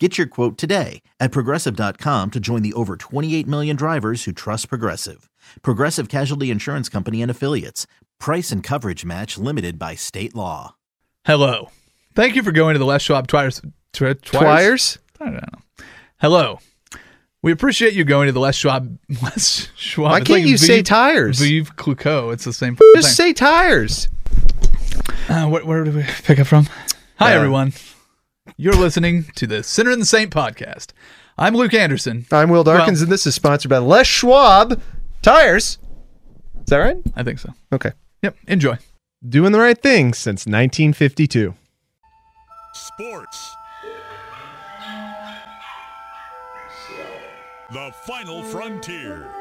[0.00, 4.68] Get your quote today at progressive.com to join the over 28 million drivers who trust
[4.68, 5.30] Progressive.
[5.62, 7.86] Progressive Casualty Insurance Company and Affiliates.
[8.18, 10.74] Price and coverage match limited by state law.
[11.24, 11.70] Hello.
[12.16, 13.60] Thank you for going to the Les Schwab Twires.
[13.92, 14.98] Twi- Twires?
[15.20, 15.84] I don't know.
[16.20, 16.58] Hello.
[17.42, 18.98] We appreciate you going to the Les Schwab.
[19.22, 20.10] Les Schwab.
[20.10, 21.38] Why It's can't like you say Vive- tires?
[21.38, 22.32] Vive Clicquot.
[22.32, 22.76] It's the same.
[22.96, 23.28] Just thing.
[23.28, 24.08] say tires.
[25.28, 26.66] Uh, where, where did we pick up from?
[27.20, 27.72] Hi, Uh, everyone.
[28.56, 30.88] You're listening to the Sinner and the Saint podcast.
[31.38, 32.26] I'm Luke Anderson.
[32.30, 34.80] I'm Will Darkins, Well- and this is sponsored by Les Schwab
[35.22, 35.78] Tires.
[36.60, 36.98] Is that right?
[37.16, 37.52] I think so.
[37.72, 37.92] Okay.
[38.22, 38.36] Yep.
[38.46, 38.76] Enjoy.
[39.26, 41.54] Doing the right thing since 1952.
[42.74, 43.50] Sports.
[47.72, 49.33] The final frontier.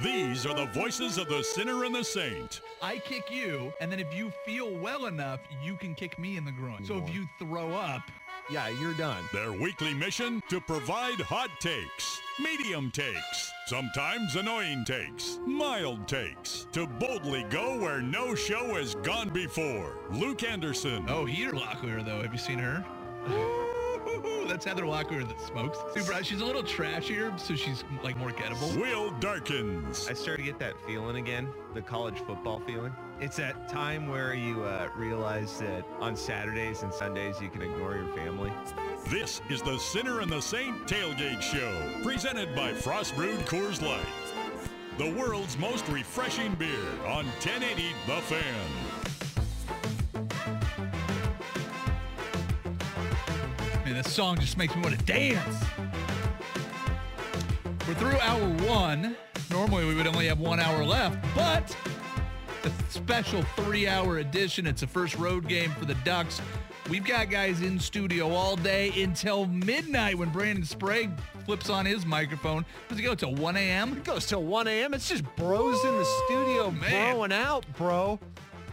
[0.00, 2.60] These are the voices of the sinner and the saint.
[2.80, 6.44] I kick you, and then if you feel well enough, you can kick me in
[6.44, 6.84] the groin.
[6.84, 8.02] So if you throw up,
[8.50, 9.24] Yeah, you're done.
[9.32, 16.86] Their weekly mission to provide hot takes, medium takes, sometimes annoying takes, mild takes, to
[16.86, 19.98] boldly go where no show has gone before.
[20.12, 22.84] Luke Anderson, oh, Heather Locklear though, have you seen her?
[24.24, 25.78] Ooh, That's Heather Locklear that smokes.
[25.94, 26.22] Super.
[26.24, 28.76] She's a little trashier, so she's like more gettable.
[28.80, 32.92] Will Darkins, I started to get that feeling again, the college football feeling.
[33.20, 37.96] It's that time where you uh, realize that on Saturdays and Sundays you can ignore
[37.96, 38.52] your family.
[39.08, 44.06] This is the Sinner and the Saint Tailgate Show, presented by Frost Brewed Coors Light.
[44.98, 48.87] The world's most refreshing beer on 1080 The Fan.
[54.02, 55.64] This song just makes me want to dance.
[57.86, 59.16] We're through hour one.
[59.50, 61.76] Normally we would only have one hour left, but
[62.62, 64.68] a special three-hour edition.
[64.68, 66.40] It's a first road game for the Ducks.
[66.88, 71.10] We've got guys in studio all day until midnight when Brandon Sprague
[71.44, 72.64] flips on his microphone.
[72.88, 73.96] Does it go till 1 a.m.?
[73.96, 74.94] It goes till 1 a.m.
[74.94, 77.16] It's just bros in the studio man.
[77.16, 78.20] broing out, bro.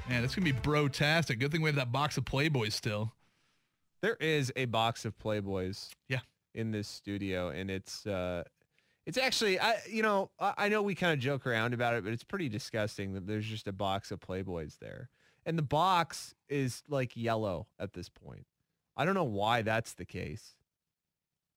[0.07, 1.39] Man, it's gonna be bro-tastic.
[1.39, 3.14] Good thing we have that box of Playboys still.
[4.05, 5.89] There is a box of Playboys.
[6.09, 6.19] Yeah.
[6.53, 8.43] In this studio, and it's uh,
[9.07, 12.03] it's actually I you know I, I know we kind of joke around about it,
[12.03, 15.09] but it's pretty disgusting that there's just a box of Playboys there,
[15.43, 18.45] and the box is like yellow at this point.
[18.95, 20.53] I don't know why that's the case.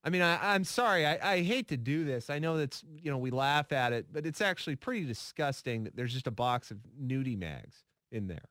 [0.02, 1.04] I mean, I, I'm sorry.
[1.04, 2.30] I, I hate to do this.
[2.30, 5.96] I know that's you know we laugh at it, but it's actually pretty disgusting that
[5.96, 8.48] there's just a box of nudie mags in there.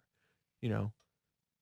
[0.61, 0.91] You know,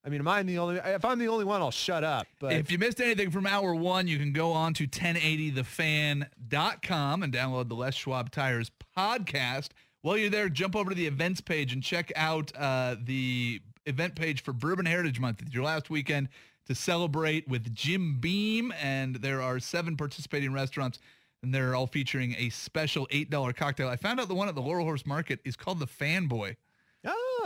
[0.06, 0.76] I mean, am I the only?
[0.76, 2.28] If I'm the only one, I'll shut up.
[2.38, 7.32] But if you missed anything from hour one, you can go on to 1080thefan.com and
[7.32, 9.70] download the Les Schwab Tires podcast.
[10.02, 14.14] While you're there, jump over to the events page and check out uh, the event
[14.14, 15.42] page for Bourbon Heritage Month.
[15.42, 16.28] It's your last weekend
[16.66, 21.00] to celebrate with Jim Beam, and there are seven participating restaurants,
[21.42, 23.88] and they're all featuring a special $8 cocktail.
[23.88, 26.54] I found out the one at the Laurelhurst Market is called the Fanboy.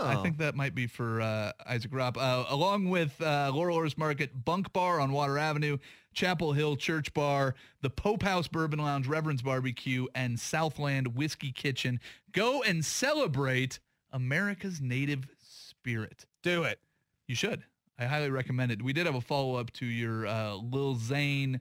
[0.01, 2.17] Oh, I think that might be for uh, Isaac Ropp.
[2.17, 5.79] Uh, along with uh, Laurelhurst Market, Bunk Bar on Water Avenue,
[6.15, 12.01] Chapel Hill Church Bar, the Pope House Bourbon Lounge, Reverend's Barbecue, and Southland Whiskey Kitchen.
[12.33, 13.79] Go and celebrate
[14.13, 16.25] America's native spirit.
[16.43, 16.81] do it.
[17.29, 17.63] You should.
[17.99, 18.83] I highly recommend it.
[18.83, 21.61] We did have a follow up to your uh, Lil Zane,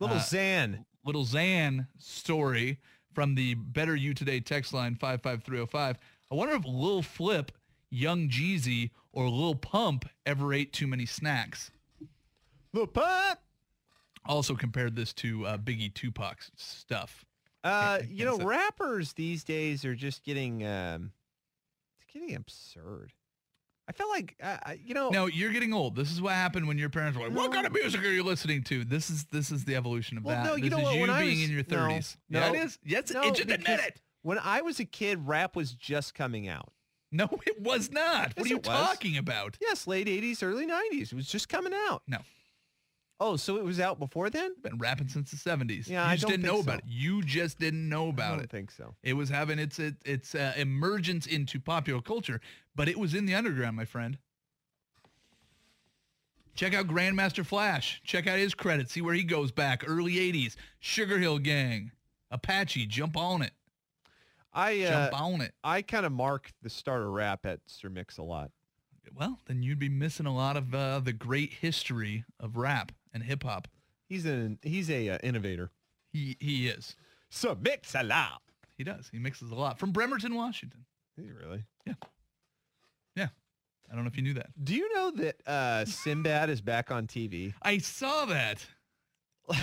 [0.00, 0.84] Little Uh, Zan.
[1.04, 2.80] Little Zan story
[3.12, 5.98] from the Better You Today text line 55305.
[6.30, 7.52] I wonder if Lil Flip,
[7.90, 11.70] Young Jeezy, or Lil Pump ever ate too many snacks.
[12.72, 13.42] The pup.
[14.26, 17.24] Also compared this to uh, Biggie Tupac's stuff.
[17.62, 21.12] Uh, you know, can't rappers these days are just getting um,
[21.96, 23.12] it's getting absurd.
[23.88, 25.10] I feel like uh, you know.
[25.10, 25.94] No, you're getting old.
[25.94, 27.52] This is what happened when your parents were like, "What No.
[27.52, 30.42] kind of music are you listening to?" This is this is the evolution of Well,
[30.42, 30.44] that.
[30.48, 32.16] no, you this know is what, you when I being was- in your no, 30s.
[32.28, 32.78] yeah, no, it is.
[32.84, 34.00] Yes, no, it, just admit it.
[34.22, 36.72] When I was a kid, rap was just coming out.
[37.12, 38.32] No, it was not.
[38.36, 39.56] what are you talking about?
[39.60, 41.12] Yes, late '80s, early '90s.
[41.12, 42.02] It was just coming out.
[42.06, 42.18] No.
[43.18, 44.54] Oh, so it was out before then?
[44.62, 45.88] Been rapping since the 70s.
[45.88, 46.60] Yeah, you I just didn't know so.
[46.60, 46.84] about it.
[46.86, 48.50] You just didn't know I about don't it.
[48.50, 48.94] think so.
[49.02, 52.42] It was having its its, its uh, emergence into popular culture,
[52.74, 54.18] but it was in the underground, my friend.
[56.54, 58.00] Check out Grandmaster Flash.
[58.04, 58.92] Check out his credits.
[58.92, 59.84] See where he goes back.
[59.86, 60.56] Early 80s.
[60.80, 61.92] Sugar Hill Gang.
[62.30, 62.86] Apache.
[62.86, 63.52] Jump on it.
[64.56, 65.52] I uh, Jump on it.
[65.62, 68.50] I kind of mark the starter rap at Sir Mix a lot.
[69.14, 73.22] Well, then you'd be missing a lot of uh, the great history of rap and
[73.22, 73.68] hip hop.
[74.08, 75.70] He's an he's a uh, innovator.
[76.12, 76.96] He he is.
[77.28, 78.40] Sir Mix a lot.
[78.78, 79.08] He does.
[79.12, 80.86] He mixes a lot from Bremerton, Washington.
[81.16, 81.64] Is he really?
[81.86, 81.94] Yeah.
[83.14, 83.28] Yeah.
[83.90, 84.48] I don't know if you knew that.
[84.62, 87.54] Do you know that uh, Sinbad is back on TV?
[87.62, 88.66] I saw that.
[89.48, 89.54] Uh,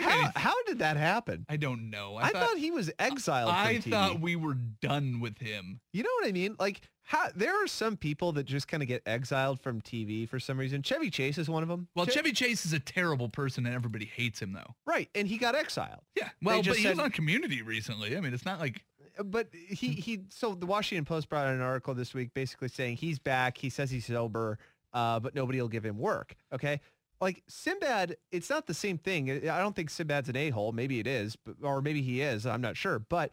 [0.00, 1.46] How, how did that happen?
[1.48, 2.16] I don't know.
[2.16, 3.90] I, thought, he was exiled from I TV.
[3.90, 5.80] thought we were done with him.
[5.92, 6.56] You know what I mean?
[6.58, 10.38] Like, how, there are some people that just kind of get exiled from TV for
[10.40, 10.82] some reason.
[10.82, 11.88] Chevy Chase is one of them.
[11.94, 14.74] Well, Chevy Chase is a terrible person and everybody hates him though.
[14.86, 16.02] right, and he got exiled.
[16.16, 16.28] Yeah.
[16.42, 18.16] Well, but just he was on Community recently.
[18.16, 18.84] I mean, it's not like
[19.24, 22.96] But he he so the Washington Post brought out an article this week basically saying
[22.96, 23.56] he's back.
[23.56, 24.58] He says he's sober,
[24.92, 26.34] uh, but nobody will give him work.
[26.52, 26.80] Okay.
[27.20, 29.30] Like Sinbad, it's not the same thing.
[29.48, 30.72] I don't think Sinbad's an a-hole.
[30.72, 32.46] Maybe it is, but, or maybe he is.
[32.46, 32.98] I'm not sure.
[33.00, 33.32] But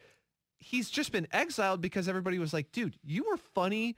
[0.59, 3.95] he's just been exiled because everybody was like, dude, you were funny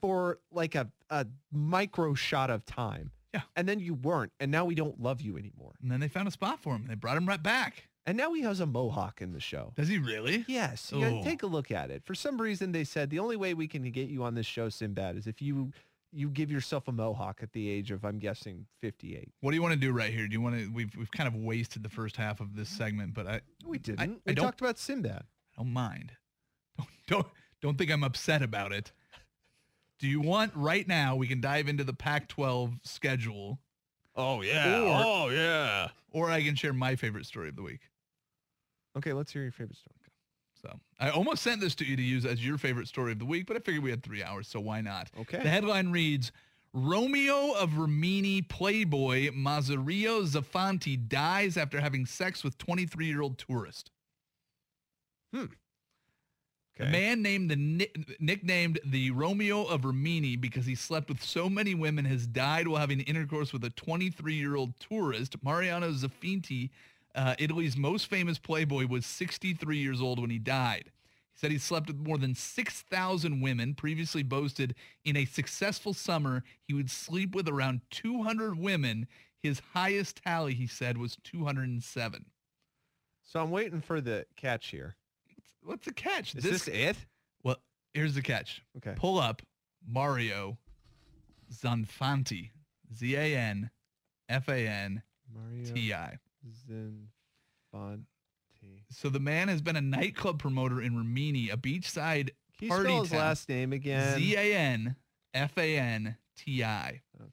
[0.00, 3.12] for like a, a micro shot of time.
[3.32, 3.42] Yeah.
[3.54, 4.32] And then you weren't.
[4.40, 5.74] And now we don't love you anymore.
[5.80, 6.82] and then they found a spot for him.
[6.82, 7.84] and They brought him right back.
[8.06, 9.72] And now he has a mohawk in the show.
[9.76, 10.44] Does he really?
[10.48, 11.22] Yes, you Oh.
[11.22, 12.02] take a look at it.
[12.04, 14.68] For some reason, they said the only way we can get you on this show,
[14.70, 15.70] Sinbad, is if you
[16.12, 19.30] you give yourself a mohawk at the age of, I'm guessing, 58.
[19.40, 20.26] What do you want to do right here?
[20.26, 20.66] Do you want to?
[20.72, 23.78] We've we've kind of wasted the first half of this segment, but I, I We
[23.78, 24.00] didn't.
[24.00, 25.22] I we don't- talked about Sinbad.
[25.58, 26.12] I don't mind.
[26.78, 27.26] Don't don't
[27.60, 28.92] don't think I'm upset about it.
[29.98, 31.14] Do you want right now?
[31.16, 33.58] We can dive into the Pac-12 schedule,
[34.16, 35.88] Oh Or- oh yeah.
[36.10, 37.80] or I can share my favorite story of the week.
[38.96, 39.94] Okay, let's hear your favorite story.
[41.00, 43.46] I almost sent this to you to use as your favorite story of the week,
[43.46, 45.08] but I figured we had three hours, so why not?
[45.18, 45.42] Okay.
[45.42, 46.30] The headline reads
[46.74, 53.90] Romeo of Rimini playboy Mazzario Zanfanti dies after having sex with 23 year old tourist.
[55.32, 55.46] Hmm.
[56.78, 56.88] Okay.
[56.88, 61.48] A man named the ni- nicknamed the Romeo of Rimini because he slept with so
[61.48, 65.36] many women has died while having intercourse with a 23 year old tourist.
[65.42, 66.70] Mariano Zaffinti,
[67.14, 70.84] uh, Italy's most famous playboy, was 63 years old when he died.
[70.86, 73.74] He said he slept with more than 6,000 women.
[73.74, 74.74] Previously boasted
[75.04, 79.06] in a successful summer he would sleep with around 200 women.
[79.42, 82.26] His highest tally, he said, was 207.
[83.22, 84.96] So I'm waiting for the catch here.
[85.62, 86.34] What's the catch?
[86.34, 86.96] Is this, it?
[87.42, 87.56] Well,
[87.94, 88.62] here's the catch.
[88.78, 88.94] Okay.
[88.96, 89.42] Pull up
[89.86, 90.58] Mario
[91.52, 92.50] Zanfanti.
[92.94, 93.70] Z A N
[94.28, 95.02] F A N
[95.32, 96.18] Mario T I.
[96.46, 98.04] Zinfanti.
[98.90, 102.84] So the man has been a nightclub promoter in Rimini, a beachside Can you party
[102.84, 103.18] spell his town.
[103.18, 104.18] last name again?
[104.18, 104.96] Z A N
[105.34, 107.00] F A N T I.
[107.20, 107.30] Okay.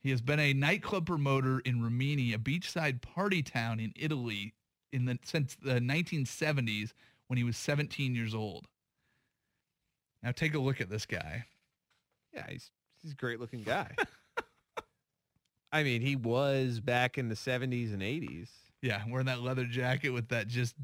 [0.00, 4.54] He has been a nightclub promoter in Rimini, a beachside party town in Italy,
[4.92, 6.92] in the since the 1970s
[7.26, 8.66] when he was 17 years old.
[10.22, 11.46] Now take a look at this guy.
[12.32, 12.70] Yeah, he's
[13.02, 13.94] he's a great looking guy.
[15.76, 18.48] I mean, he was back in the 70s and 80s.
[18.80, 20.74] Yeah, wearing that leather jacket with that just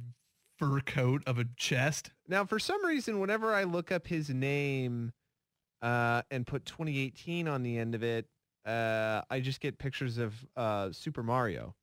[0.58, 2.10] fur coat of a chest.
[2.28, 5.14] Now, for some reason, whenever I look up his name
[5.80, 8.26] uh, and put 2018 on the end of it,
[8.66, 11.74] uh, I just get pictures of uh, Super Mario.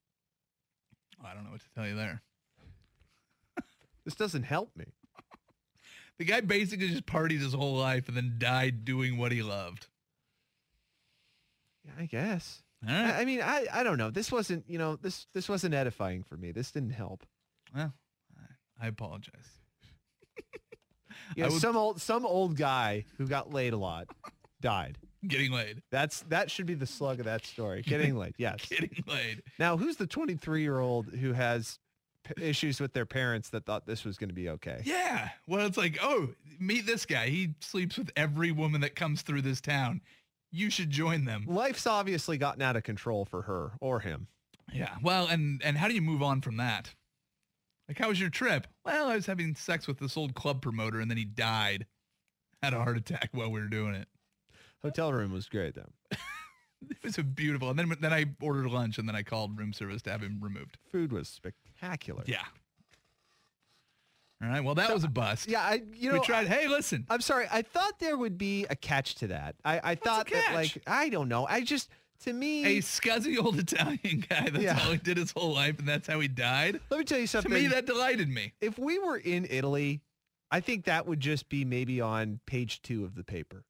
[1.26, 2.22] I don't know what to tell you there.
[4.06, 4.86] This doesn't help me.
[6.20, 9.88] The guy basically just partied his whole life and then died doing what he loved.
[11.86, 12.62] Yeah, I guess.
[12.88, 13.14] All right.
[13.16, 14.10] I, I mean, I, I don't know.
[14.10, 16.52] This wasn't, you know, this this wasn't edifying for me.
[16.52, 17.26] This didn't help.
[17.76, 17.94] well,
[18.82, 19.50] I- apologize.
[21.36, 24.08] You know, would- some old some old guy who got laid a lot
[24.62, 24.98] died.
[25.28, 25.82] Getting laid.
[25.92, 27.82] That's that should be the slug of that story.
[27.84, 28.66] Getting laid, yes.
[28.68, 29.44] Getting laid.
[29.60, 31.78] Now, who's the 23 year old who has
[32.24, 34.82] p- issues with their parents that thought this was going to be okay?
[34.86, 35.30] Yeah.
[35.46, 37.28] Well, it's like, oh, meet this guy.
[37.28, 40.02] He sleeps with every woman that comes through this town.
[40.52, 41.46] You should join them.
[41.48, 44.28] Life's obviously gotten out of control for her or him.
[44.74, 44.96] Yeah.
[45.02, 46.94] Well, and and how do you move on from that?
[47.88, 48.68] Like, how was your trip?
[48.86, 51.88] Well, I was having sex with this old club promoter, and then he died.
[52.62, 54.08] Had a heart attack while we were doing it.
[54.82, 55.92] Hotel room was great though.
[56.90, 57.70] It was a beautiful.
[57.70, 60.40] And then then I ordered lunch, and then I called room service to have him
[60.42, 60.78] removed.
[60.90, 62.24] Food was spectacular.
[62.26, 62.46] Yeah.
[64.42, 64.64] All right.
[64.64, 65.50] Well, that was a bust.
[65.50, 66.48] Yeah, I you know we tried.
[66.48, 67.06] hey, listen.
[67.10, 67.46] I'm sorry.
[67.52, 69.56] I thought there would be a catch to that.
[69.66, 71.46] I, I thought that like I don't know.
[71.46, 71.90] I just
[72.22, 74.50] to me a scuzzy old Italian guy.
[74.50, 74.80] That's Yeah.
[74.82, 76.80] all he did his whole life, and that's how he died.
[76.90, 77.52] let me tell you something.
[77.52, 78.54] To me, that delighted me.
[78.62, 80.02] if we were in Italy,
[80.52, 83.66] I think that would just be maybe on page two of the paper.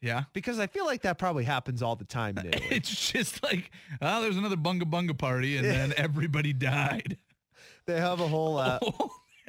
[0.00, 0.24] Yeah.
[0.32, 2.66] Because I feel like that probably happens all the time in Italy.
[2.70, 7.18] It's just like, oh, there's another bunga bunga party, and then everybody died.
[7.86, 8.78] they have a whole uh,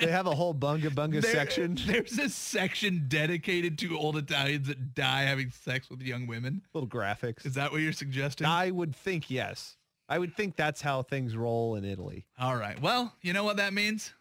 [0.01, 1.77] They have a whole bunga bunga There- section.
[1.86, 6.63] There's a section dedicated to old Italians that die having sex with young women.
[6.74, 7.46] Little graphics.
[7.46, 8.48] Is that what you're suggesting?
[8.48, 9.77] I would think yes.
[10.10, 12.25] I would think that's how things roll in Italy.
[12.38, 12.81] All right.
[12.81, 14.12] Well, you know what that means?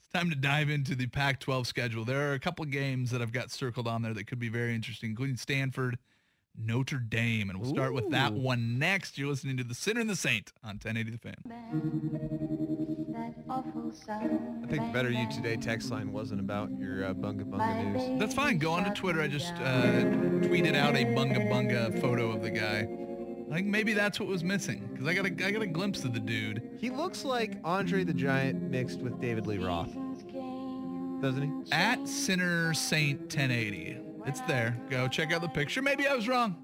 [0.00, 2.04] It's time to dive into the Pac 12 schedule.
[2.04, 4.74] There are a couple games that I've got circled on there that could be very
[4.74, 5.98] interesting, including Stanford,
[6.58, 7.50] Notre Dame.
[7.50, 9.16] And we'll start with that one next.
[9.18, 12.37] You're listening to The Sinner and the Saint on 1080 The Fan.
[14.06, 14.22] That.
[14.22, 18.20] I think the Better You Today text line wasn't about your uh, bunga bunga news.
[18.20, 18.58] That's fine.
[18.58, 19.20] Go on to Twitter.
[19.20, 20.04] I just uh,
[20.44, 22.88] tweeted out a bunga bunga photo of the guy.
[23.50, 26.04] I think maybe that's what was missing because I got a I got a glimpse
[26.04, 26.76] of the dude.
[26.78, 29.92] He looks like Andre the Giant mixed with David Lee Roth,
[31.22, 31.72] doesn't he?
[31.72, 33.98] At Sinner Saint 1080.
[34.26, 34.76] It's there.
[34.90, 35.80] Go check out the picture.
[35.80, 36.56] Maybe I was wrong.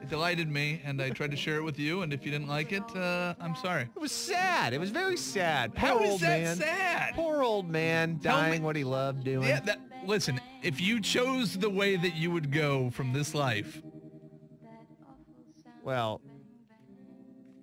[0.00, 2.02] It delighted me, and I tried to share it with you.
[2.02, 3.82] And if you didn't like it, uh, I'm sorry.
[3.82, 4.72] It was sad.
[4.72, 5.74] It was very sad.
[5.74, 6.56] Poor How is old that man.
[6.56, 7.14] sad?
[7.14, 9.48] Poor old man Tell me- dying what he loved doing.
[9.48, 9.80] Yeah, that.
[10.06, 13.82] Listen, if you chose the way that you would go from this life,
[15.82, 16.20] Well,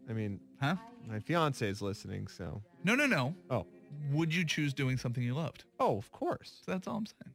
[0.09, 0.75] I mean, huh?
[1.07, 2.61] my fiance is listening, so.
[2.83, 3.35] No, no, no.
[3.49, 3.65] Oh,
[4.11, 5.63] Would you choose doing something you loved?
[5.79, 7.33] oh, of course, So that's all I'm saying.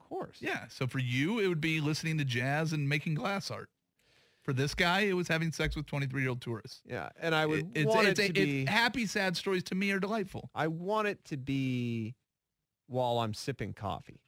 [0.00, 0.38] of course.
[0.40, 0.66] Yeah.
[0.68, 3.68] So for you, it would be listening to jazz and making glass art.
[4.46, 6.80] For this guy, it was having sex with 23 year old tourists.
[6.86, 8.62] Yeah, and I would It- it's, want it's, it a- to be.
[8.62, 10.50] it's happy, sad stories to me are delightful.
[10.54, 12.14] I want it to be
[12.86, 14.20] while I'm sipping coffee.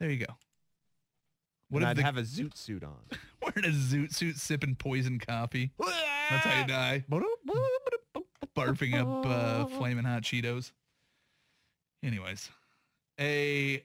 [0.00, 0.34] There you go.
[1.68, 2.96] What if I'd the, have a zoot suit on.
[3.42, 5.70] wearing a zoot suit, sipping poison coffee?
[5.78, 7.04] That's how you die.
[8.56, 10.72] Barfing up uh, flaming hot Cheetos.
[12.02, 12.50] Anyways,
[13.20, 13.84] a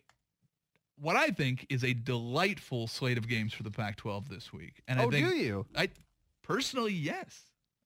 [0.99, 4.99] what I think is a delightful slate of games for the Pac-12 this week, and
[4.99, 5.65] I oh, think do you?
[5.75, 5.89] I
[6.43, 7.43] personally, yes.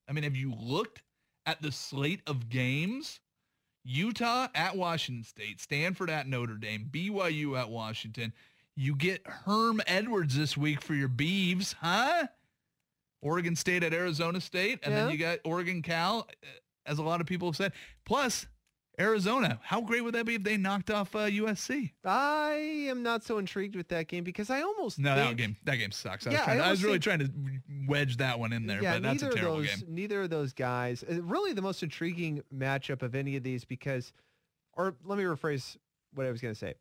[0.08, 1.04] I mean, have you looked
[1.46, 3.20] at the slate of games?
[3.84, 8.32] Utah at Washington State, Stanford at Notre Dame, BYU at Washington.
[8.76, 12.28] You get Herm Edwards this week for your Beavs, huh?
[13.22, 15.04] Oregon State at Arizona State, and Yeah.
[15.04, 16.28] then you got Oregon Cal,
[16.86, 17.74] as a lot of people have said.
[18.06, 18.46] Plus,
[19.00, 19.60] Arizona.
[19.64, 21.92] How great would that be if they knocked off uh, USC?
[22.06, 25.58] I am not so intrigued with that game because I almost No, think, that game
[25.64, 26.28] that game sucks.
[26.28, 27.32] I was, Yeah, trying I to- I was really trying to
[27.88, 29.86] wedge that one in there, yeah, but that's a terrible those, game.
[29.96, 31.04] Neither of those guys.
[31.10, 34.14] uh, Really, the most intriguing matchup of any of these because,
[34.74, 35.78] or let me rephrase
[36.14, 36.74] what I was going to say.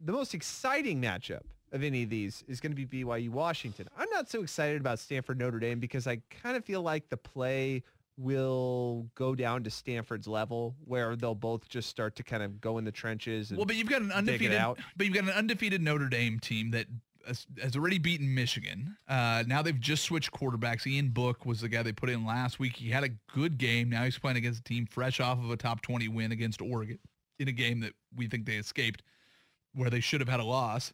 [0.00, 3.88] The most exciting matchup of any of these is going to be BYU Washington.
[3.98, 7.16] I'm not so excited about Stanford Notre Dame because I kind of feel like the
[7.16, 7.82] play
[8.18, 12.78] will go down to Stanford's level where they'll both just start to kind of go
[12.78, 13.50] in the trenches.
[13.50, 14.78] And Well, but you've got an undefeated, out.
[14.96, 16.86] but you've got an undefeated Notre Dame team that
[17.26, 18.96] has, has already beaten Michigan.
[19.08, 20.86] Uh, now they've just switched quarterbacks.
[20.86, 22.76] Ian Book was the guy they put in last week.
[22.76, 23.90] He had a good game.
[23.90, 26.98] Now he's playing against a team fresh off of a top 20 win against Oregon
[27.38, 29.02] in a game that we think they escaped
[29.74, 30.92] where they should have had a loss.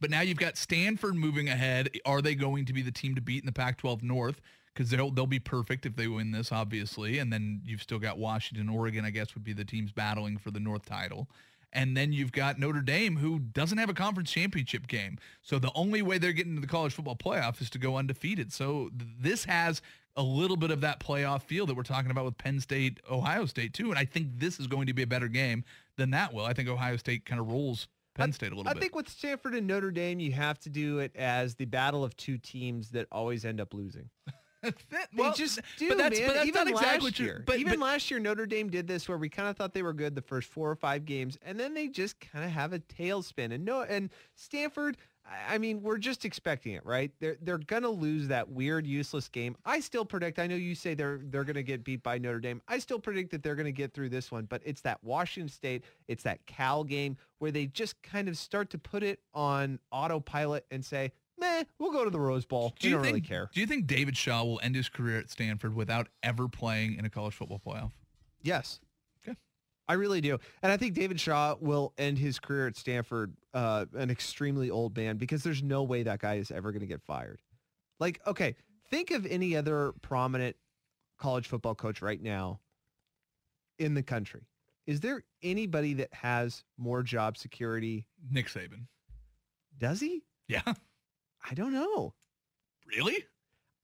[0.00, 1.90] But now you've got Stanford moving ahead.
[2.06, 4.40] Are they going to be the team to beat in the Pac-12 North?
[4.74, 7.18] Because they'll they'll be perfect if they win this, obviously.
[7.18, 9.04] And then you've still got Washington, Oregon.
[9.04, 11.28] I guess would be the teams battling for the North title.
[11.72, 15.18] And then you've got Notre Dame, who doesn't have a conference championship game.
[15.42, 18.52] So the only way they're getting to the college football playoff is to go undefeated.
[18.52, 19.80] So th- this has
[20.16, 23.46] a little bit of that playoff feel that we're talking about with Penn State, Ohio
[23.46, 23.90] State too.
[23.90, 25.64] And I think this is going to be a better game
[25.96, 26.44] than that will.
[26.44, 28.78] I think Ohio State kind of rolls Penn State a little I bit.
[28.78, 32.02] I think with Stanford and Notre Dame, you have to do it as the battle
[32.02, 34.10] of two teams that always end up losing.
[34.62, 34.72] They
[35.16, 36.28] well, just do, but that's, man.
[36.28, 37.42] But that's even not exactly last year.
[37.46, 39.82] But, even but- last year, Notre Dame did this where we kind of thought they
[39.82, 42.72] were good the first four or five games, and then they just kind of have
[42.72, 43.52] a tailspin.
[43.52, 47.10] And no, and Stanford, I I mean, we're just expecting it, right?
[47.20, 49.56] They're they're gonna lose that weird, useless game.
[49.64, 50.38] I still predict.
[50.38, 52.60] I know you say they're they're gonna get beat by Notre Dame.
[52.68, 54.44] I still predict that they're gonna get through this one.
[54.44, 58.70] But it's that Washington State, it's that Cal game where they just kind of start
[58.70, 62.74] to put it on autopilot and say, "Meh, we'll go to the Rose Bowl.
[62.78, 64.88] do we you don't think, really care." Do you think David Shaw will end his
[64.88, 67.92] career at Stanford without ever playing in a college football playoff?
[68.42, 68.80] Yes.
[69.22, 69.36] Okay.
[69.88, 70.38] I really do.
[70.62, 74.96] And I think David Shaw will end his career at Stanford uh, an extremely old
[74.96, 77.40] man because there's no way that guy is ever going to get fired.
[77.98, 78.56] Like, okay,
[78.88, 80.56] think of any other prominent
[81.18, 82.60] college football coach right now
[83.78, 84.46] in the country.
[84.86, 88.06] Is there anybody that has more job security?
[88.30, 88.86] Nick Saban.
[89.78, 90.24] Does he?
[90.48, 90.62] Yeah.
[91.48, 92.14] I don't know.
[92.86, 93.24] Really?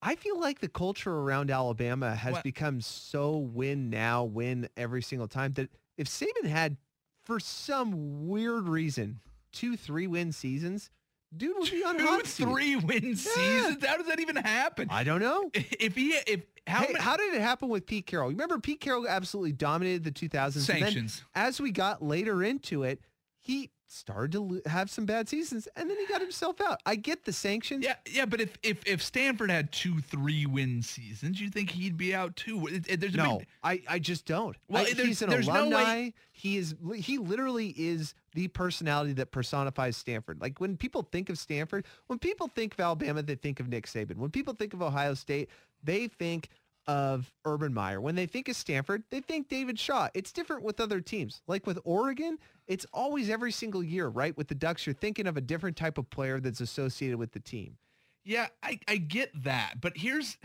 [0.02, 5.02] I feel like the culture around Alabama has What- become so win now, win every
[5.02, 6.76] single time that if Saban had,
[7.24, 9.20] for some weird reason,
[9.52, 10.90] two three win seasons,
[11.36, 12.44] dude would be on Two hot seat.
[12.44, 13.84] three win seasons.
[13.84, 14.88] How does that even happen?
[14.90, 15.50] I don't know.
[15.54, 18.28] If he if how hey, many, how did it happen with Pete Carroll?
[18.28, 20.56] Remember Pete Carroll absolutely dominated the 2000s.
[20.56, 21.24] and then Sanctions.
[21.34, 23.00] as we got later into it,
[23.40, 26.80] he started to have some bad seasons, and then he got himself out.
[26.84, 27.84] I get the sanctions.
[27.84, 31.96] Yeah, yeah, but if if if Stanford had two three win seasons, you think he'd
[31.96, 32.66] be out too?
[32.70, 34.56] There's No, big, I, I just don't.
[34.68, 36.10] Well, I- there's- he's an there's no way- alumni.
[36.32, 40.40] He is he literally is the personality that personifies Stanford.
[40.40, 43.86] Like when people think of Stanford, when people think of Alabama, they think of Nick
[43.86, 44.16] Saban.
[44.16, 45.48] When people think of Ohio State,
[45.82, 46.48] they think
[46.86, 48.00] of Urban Meyer.
[48.00, 50.08] When they think of Stanford, they think David Shaw.
[50.14, 51.42] It's different with other teams.
[51.48, 52.38] Like with Oregon,
[52.68, 54.36] it's always every single year, right?
[54.36, 57.40] With the Ducks, you're thinking of a different type of player that's associated with the
[57.40, 57.78] team.
[58.24, 60.36] yeah, I I get that, but here's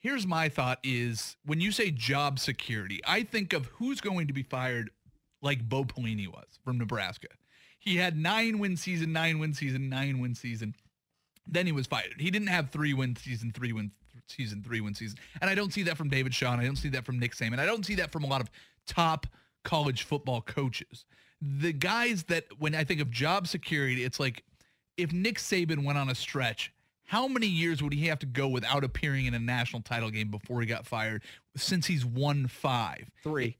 [0.00, 4.32] here's my thought: is when you say job security, I think of who's going to
[4.34, 4.90] be fired,
[5.42, 7.28] like Bo Pelini was from Nebraska.
[7.78, 10.74] He had nine win season, nine win season, nine win season.
[11.46, 12.14] Then he was fired.
[12.18, 13.92] He didn't have three win season, three win
[14.30, 15.18] season, three win season.
[15.40, 17.58] And I don't see that from David and I don't see that from Nick Saban.
[17.58, 18.50] I don't see that from a lot of
[18.86, 19.26] top
[19.64, 21.04] college football coaches.
[21.40, 24.44] The guys that when I think of job security, it's like
[24.96, 26.72] if Nick Saban went on a stretch,
[27.04, 30.30] how many years would he have to go without appearing in a national title game
[30.30, 31.22] before he got fired?
[31.56, 33.56] Since he's won five, Three.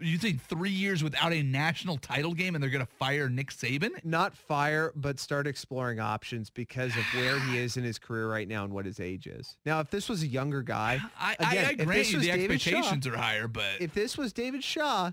[0.00, 3.50] You think three years without a national title game, and they're going to fire Nick
[3.50, 3.90] Saban?
[4.04, 8.48] not fire, but start exploring options because of where he is in his career right
[8.48, 9.56] now and what his age is.
[9.64, 12.30] Now, if this was a younger guy, I, Again, I, I if this was the
[12.30, 15.12] David Shaw- expectations are higher, but if this was David Shaw,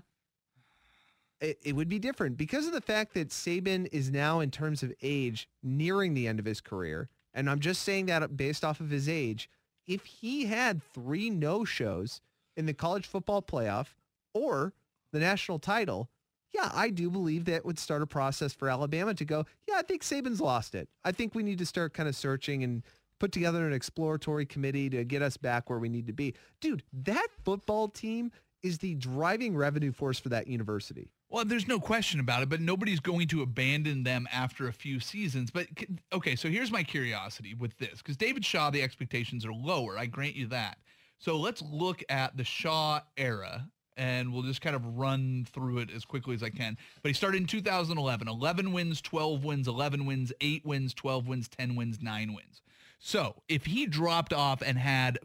[1.40, 4.82] it, it would be different because of the fact that Saban is now, in terms
[4.82, 7.08] of age, nearing the end of his career.
[7.34, 9.48] And I'm just saying that based off of his age.
[9.86, 12.20] If he had three no shows
[12.56, 13.94] in the college football playoff
[14.38, 14.72] or
[15.12, 16.08] the national title,
[16.52, 19.82] yeah, I do believe that would start a process for Alabama to go, yeah, I
[19.82, 20.88] think Saban's lost it.
[21.04, 22.82] I think we need to start kind of searching and
[23.18, 26.34] put together an exploratory committee to get us back where we need to be.
[26.60, 28.30] Dude, that football team
[28.62, 31.10] is the driving revenue force for that university.
[31.30, 34.98] Well, there's no question about it, but nobody's going to abandon them after a few
[34.98, 35.50] seasons.
[35.50, 35.66] But
[36.12, 39.98] okay, so here's my curiosity with this because David Shaw, the expectations are lower.
[39.98, 40.78] I grant you that.
[41.18, 45.90] So let's look at the Shaw era and we'll just kind of run through it
[45.90, 46.78] as quickly as I can.
[47.02, 51.48] But he started in 2011 11 wins, 12 wins, 11 wins, 8 wins, 12 wins,
[51.48, 52.62] 10 wins, 9 wins.
[52.98, 55.18] So if he dropped off and had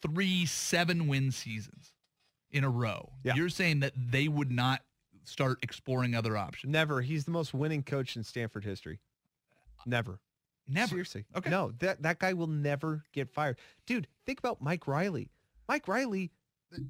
[0.00, 1.92] three seven win seasons
[2.50, 3.34] in a row, Yeah.
[3.34, 4.82] you're saying that they would not
[5.24, 6.72] start exploring other options.
[6.72, 7.02] Never.
[7.02, 9.00] He's the most winning coach in Stanford history.
[9.84, 10.20] Never.
[10.66, 10.88] Never.
[10.88, 11.24] Seriously.
[11.36, 11.50] Okay.
[11.50, 13.58] No, that, that guy will never get fired.
[13.86, 15.30] Dude, think about Mike Riley.
[15.68, 16.30] Mike Riley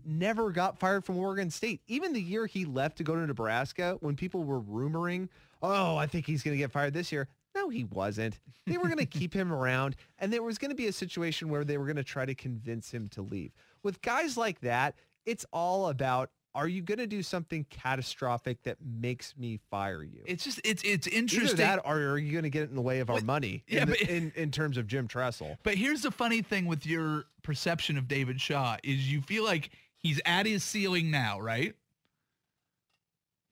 [0.05, 1.81] never got fired from Oregon State.
[1.87, 5.29] Even the year he left to go to Nebraska, when people were rumoring,
[5.63, 7.29] oh, I think he's going to get fired this year.
[7.55, 8.39] No, he wasn't.
[8.67, 11.49] They were going to keep him around, and there was going to be a situation
[11.49, 13.53] where they were going to try to convince him to leave.
[13.83, 18.79] With guys like that, it's all about are you going to do something catastrophic that
[18.85, 20.23] makes me fire you?
[20.27, 21.57] It's just it's it's Either interesting.
[21.59, 23.83] that or are you going to get it in the way of our money yeah,
[23.83, 25.59] in, the- but- in, in terms of Jim Tressel?
[25.63, 29.71] But here's the funny thing with your perception of David Shaw is you feel like
[29.99, 31.75] he's at his ceiling now, right?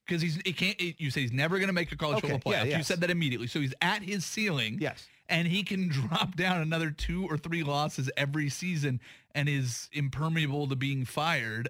[0.06, 0.80] Because he's it can't.
[1.00, 2.78] You say he's never going to make a college Okay, football yeah, playoff.
[2.78, 3.46] You said that immediately.
[3.48, 4.78] So he's at his ceiling.
[4.80, 5.06] Yes.
[5.28, 9.00] and he can drop down another two or three losses every season
[9.34, 11.68] and is impermeable to being fired.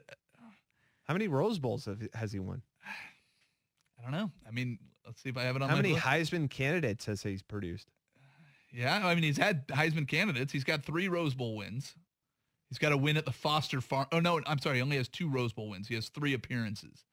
[1.07, 2.63] How many Rose Bowls have, has he won?
[3.99, 4.31] I don't know.
[4.47, 6.05] I mean, let's see if I have it on How many list.
[6.05, 7.89] Heisman candidates has he produced?
[8.73, 10.53] Yeah, I mean, he's had Heisman candidates.
[10.53, 11.95] He's got three Rose Bowl wins.
[12.69, 14.07] He's got a win at the Foster Farm.
[14.13, 14.77] Oh no, I'm sorry.
[14.77, 15.87] He only has two Rose Bowl wins.
[15.89, 17.05] He has three appearances.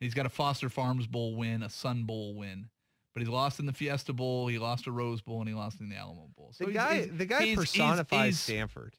[0.00, 2.68] He's got a Foster Farms Bowl win, a Sun Bowl win,
[3.14, 4.46] but he lost in the Fiesta Bowl.
[4.46, 6.50] He lost a Rose Bowl, and he lost in the Alamo Bowl.
[6.52, 8.94] So The he's- guy, he's- the guy he's- personifies Stanford.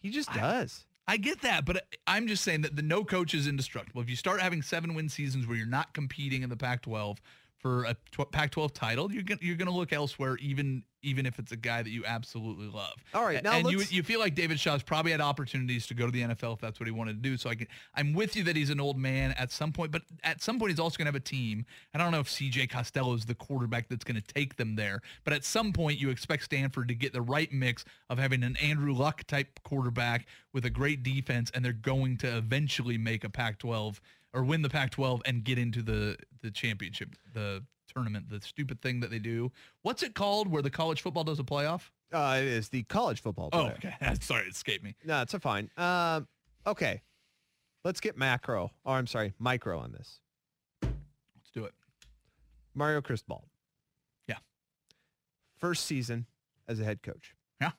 [0.00, 0.86] He just does.
[1.06, 4.00] I get that, but I'm just saying that the no coach is indestructible.
[4.00, 7.18] If you start having seven win seasons where you're not competing in the Pac-12
[7.64, 11.50] for a tw- Pac-12 title, you're gonna you're gonna look elsewhere, even even if it's
[11.50, 12.92] a guy that you absolutely love.
[13.14, 16.04] All right, now and you you feel like David Shaw's probably had opportunities to go
[16.04, 17.38] to the NFL if that's what he wanted to do.
[17.38, 20.02] So I can I'm with you that he's an old man at some point, but
[20.22, 21.64] at some point he's also gonna have a team.
[21.94, 25.32] I don't know if KJ Costello is the quarterback that's gonna take them there, but
[25.32, 28.92] at some point you expect Stanford to get the right mix of having an Andrew
[28.92, 34.00] Luck type quarterback with a great defense, and they're going to eventually make a Pac-12
[34.34, 39.00] or win the Pac-12 and get into the the championship, the tournament, the stupid thing
[39.00, 39.50] that they do.
[39.82, 41.90] What's it called where the college football does a playoff?
[42.12, 43.48] Uh, it is the college football.
[43.52, 43.94] Oh, okay.
[44.20, 44.94] Sorry, it escaped me.
[45.04, 45.70] No, it's a fine.
[45.76, 46.28] Um,
[46.66, 47.00] okay,
[47.84, 48.70] let's get macro.
[48.84, 50.20] Oh, I'm sorry, micro on this.
[50.82, 51.72] Let's do it.
[52.74, 53.46] Mario Cristobal.
[54.28, 54.36] Yeah.
[55.58, 56.26] first season
[56.68, 57.34] as a head coach.
[57.60, 57.70] Yeah.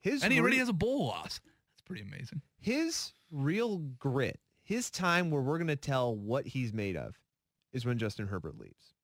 [0.00, 1.40] His And he already re- has a bowl loss.
[1.44, 2.42] That's pretty amazing.
[2.58, 7.14] his real grit, his time where we're going to tell what he's made of
[7.72, 8.94] is when Justin Herbert leaves.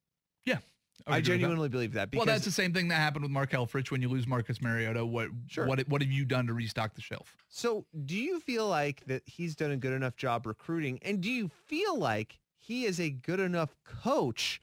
[0.45, 0.59] Yeah.
[1.07, 1.39] I agree with that.
[1.41, 4.03] genuinely believe that because Well, that's the same thing that happened with Mark Helfrich when
[4.03, 5.07] you lose Marcus Mariota.
[5.07, 5.67] What Sure.
[5.67, 7.37] what what have you done to restock the shelf?
[7.49, 10.99] So, do you feel like that he's done a good enough job recruiting?
[11.03, 14.61] And do you feel like he is a good enough coach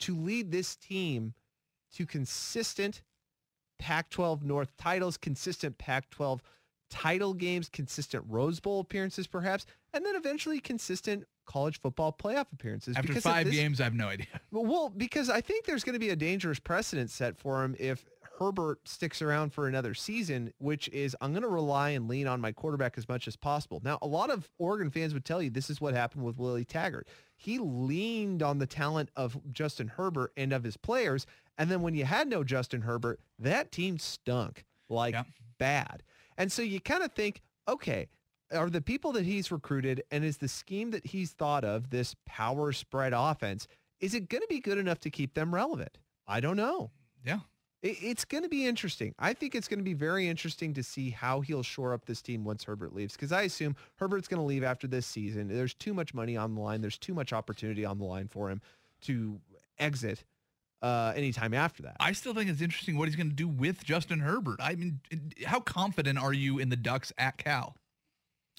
[0.00, 1.34] to lead this team
[1.94, 3.02] to consistent
[3.78, 6.42] Pac 12 North titles, consistent Pac 12
[6.90, 12.96] title games, consistent Rose Bowl appearances, perhaps, and then eventually consistent college football playoff appearances?
[12.96, 14.26] After Because five this- games, I have no idea.
[14.50, 18.04] well, because I think there's going to be a dangerous precedent set for him if
[18.38, 22.40] Herbert sticks around for another season, which is I'm going to rely and lean on
[22.40, 23.80] my quarterback as much as possible.
[23.84, 26.64] Now, a lot of Oregon fans would tell you this is what happened with Willie
[26.64, 27.08] Taggart.
[27.36, 31.26] He leaned on the talent of Justin Herbert and of his players.
[31.56, 35.24] And then when you had no Justin Herbert, that team stunk like Yeah.
[35.58, 36.04] bad.
[36.38, 38.08] And so you kind of think, okay,
[38.50, 42.16] are the people that he's recruited and is the scheme that he's thought of, this
[42.24, 43.66] power spread offense,
[44.00, 45.98] is it going to be good enough to keep them relevant?
[46.26, 46.90] I don't know.
[47.26, 47.40] Yeah.
[47.82, 49.14] It- It's going to be interesting.
[49.18, 52.22] I think it's going to be very interesting to see how he'll shore up this
[52.22, 53.14] team once Herbert leaves.
[53.14, 55.48] Because I assume Herbert's going to leave after this season.
[55.48, 56.80] There's too much money on the line.
[56.80, 58.62] There's too much opportunity on the line for him
[59.02, 59.40] to
[59.78, 60.24] exit
[60.82, 61.96] uh, anytime after that.
[62.00, 64.60] I still think it's interesting what he's going to do with Justin Herbert.
[64.60, 65.00] I mean,
[65.44, 67.76] how confident are you in the Ducks at Cal?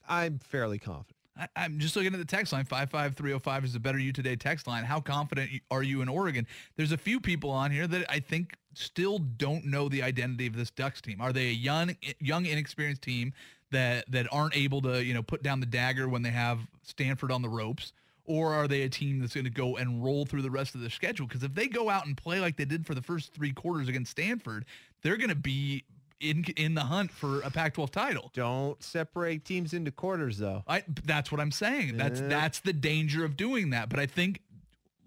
[0.07, 1.15] I'm fairly confident.
[1.37, 2.65] I, I'm just looking at the text line.
[2.65, 4.83] 55305 is the Better You Today text line.
[4.83, 6.45] How confident are you in Oregon?
[6.75, 10.55] There's a few people on here that I think still don't know the identity of
[10.55, 11.21] this Ducks team.
[11.21, 13.33] Are they a young, young, inexperienced team
[13.71, 17.31] that that aren't able to, you know, put down the dagger when they have Stanford
[17.31, 17.93] on the ropes?
[18.29, 20.81] Or are they a team that's going to go and roll through the rest of
[20.81, 21.25] the schedule?
[21.25, 23.87] Because if they go out and play like they did for the first three quarters
[23.89, 24.65] against Stanford,
[25.01, 25.83] they're going to be
[26.19, 28.29] in in the hunt for a Pac-12 title.
[28.35, 30.63] Don't separate teams into quarters, though.
[30.67, 31.97] I that's what I'm saying.
[31.97, 32.27] That's Yeah.
[32.27, 33.89] that's the danger of doing that.
[33.89, 34.41] But I think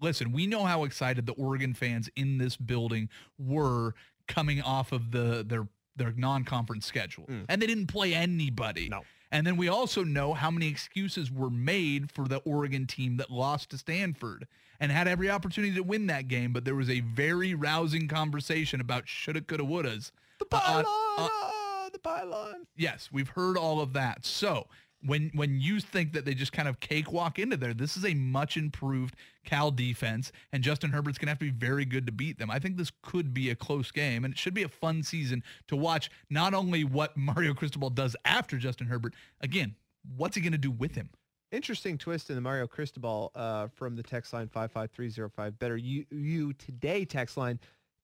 [0.01, 3.07] listen, we know how excited the Oregon fans in this building
[3.37, 3.93] were
[4.27, 7.25] coming off of the their their non-conference schedule.
[7.27, 7.45] Mm.
[7.47, 8.89] And they didn't play anybody.
[8.89, 9.01] No.
[9.33, 13.31] And then we also know how many excuses were made for the Oregon team that
[13.31, 14.47] lost to Stanford
[14.79, 18.79] and had every opportunity to win that game, but there was a very rousing conversation
[18.79, 20.11] about shoulda, coulda, wouldas.
[20.37, 22.67] The uh, pylon, uh, ah, the pylon.
[22.77, 24.23] Yes, we've heard all of that.
[24.23, 24.67] So
[25.05, 28.13] when when you think that they just kind of cakewalk into there, this is a
[28.13, 32.39] much improved Cal defense, and Justin Herbert's gonna have to be very good to beat
[32.39, 32.49] them.
[32.49, 35.43] I think this could be a close game, and it should be a fun season
[35.67, 36.09] to watch.
[36.29, 39.75] Not only what Mario Cristobal does after Justin Herbert, again,
[40.15, 41.09] what's he gonna do with him?
[41.51, 45.59] Interesting twist in the Mario Cristobal uh, from the text line 55305.
[45.59, 47.59] Better you, you today text line.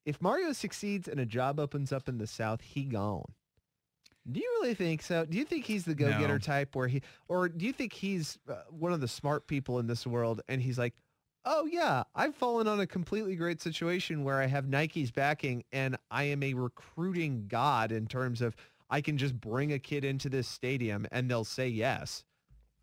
[0.06, 3.34] If Mario succeeds and a job opens up in the South, he gone.
[4.32, 5.26] Do you really think so?
[5.26, 6.38] Do you think he's the go-getter No.
[6.38, 9.88] type where he, or do you think he's uh, one of the smart people in
[9.88, 10.94] this world and he's like,
[11.46, 15.98] oh yeah, I've fallen on a completely great situation where I have Nike's backing and
[16.12, 18.56] I am a recruiting god in terms of
[18.90, 22.24] I can just bring a kid into this stadium and they'll say yes.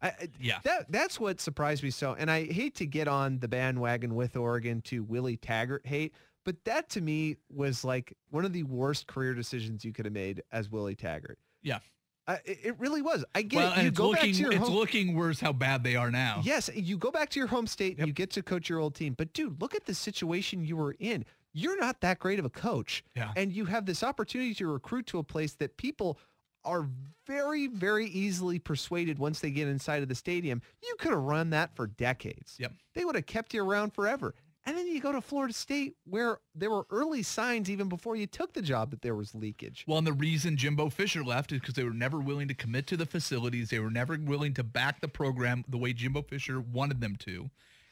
[0.02, 0.58] I, Yeah.
[0.64, 2.14] that that's what surprised me so.
[2.18, 6.14] And I hate to get on the bandwagon with Oregon to Willie Taggart hate,
[6.46, 10.14] but that to me was like one of the worst career decisions you could have
[10.14, 11.38] made as Willie Taggart.
[11.62, 11.80] Yeah.
[12.28, 13.24] I, it it really was.
[13.34, 13.82] I get well, it.
[13.82, 14.74] You it's go looking back to your it's home.
[14.74, 16.40] looking worse how bad they are now.
[16.44, 18.94] Yes, you go back to your home state and you get to coach your old
[18.94, 19.14] team.
[19.18, 21.24] But dude, look at the situation you were in.
[21.52, 23.04] You're not that great of a coach.
[23.14, 23.32] Yeah.
[23.36, 26.18] And you have this opportunity to recruit to a place that people
[26.64, 26.88] are
[27.26, 30.60] very, very easily persuaded once they get inside of the stadium.
[30.82, 32.56] You could have run that for decades.
[32.58, 32.72] Yep.
[32.94, 34.34] They would have kept you around forever.
[34.66, 38.26] And then you go to Florida State where there were early signs even before you
[38.26, 39.84] took the job that there was leakage.
[39.86, 42.88] Well, and the reason Jimbo Fisher left is because they were never willing to commit
[42.88, 43.70] to the facilities.
[43.70, 47.48] They were never willing to back the program the way Jimbo Fisher wanted them to.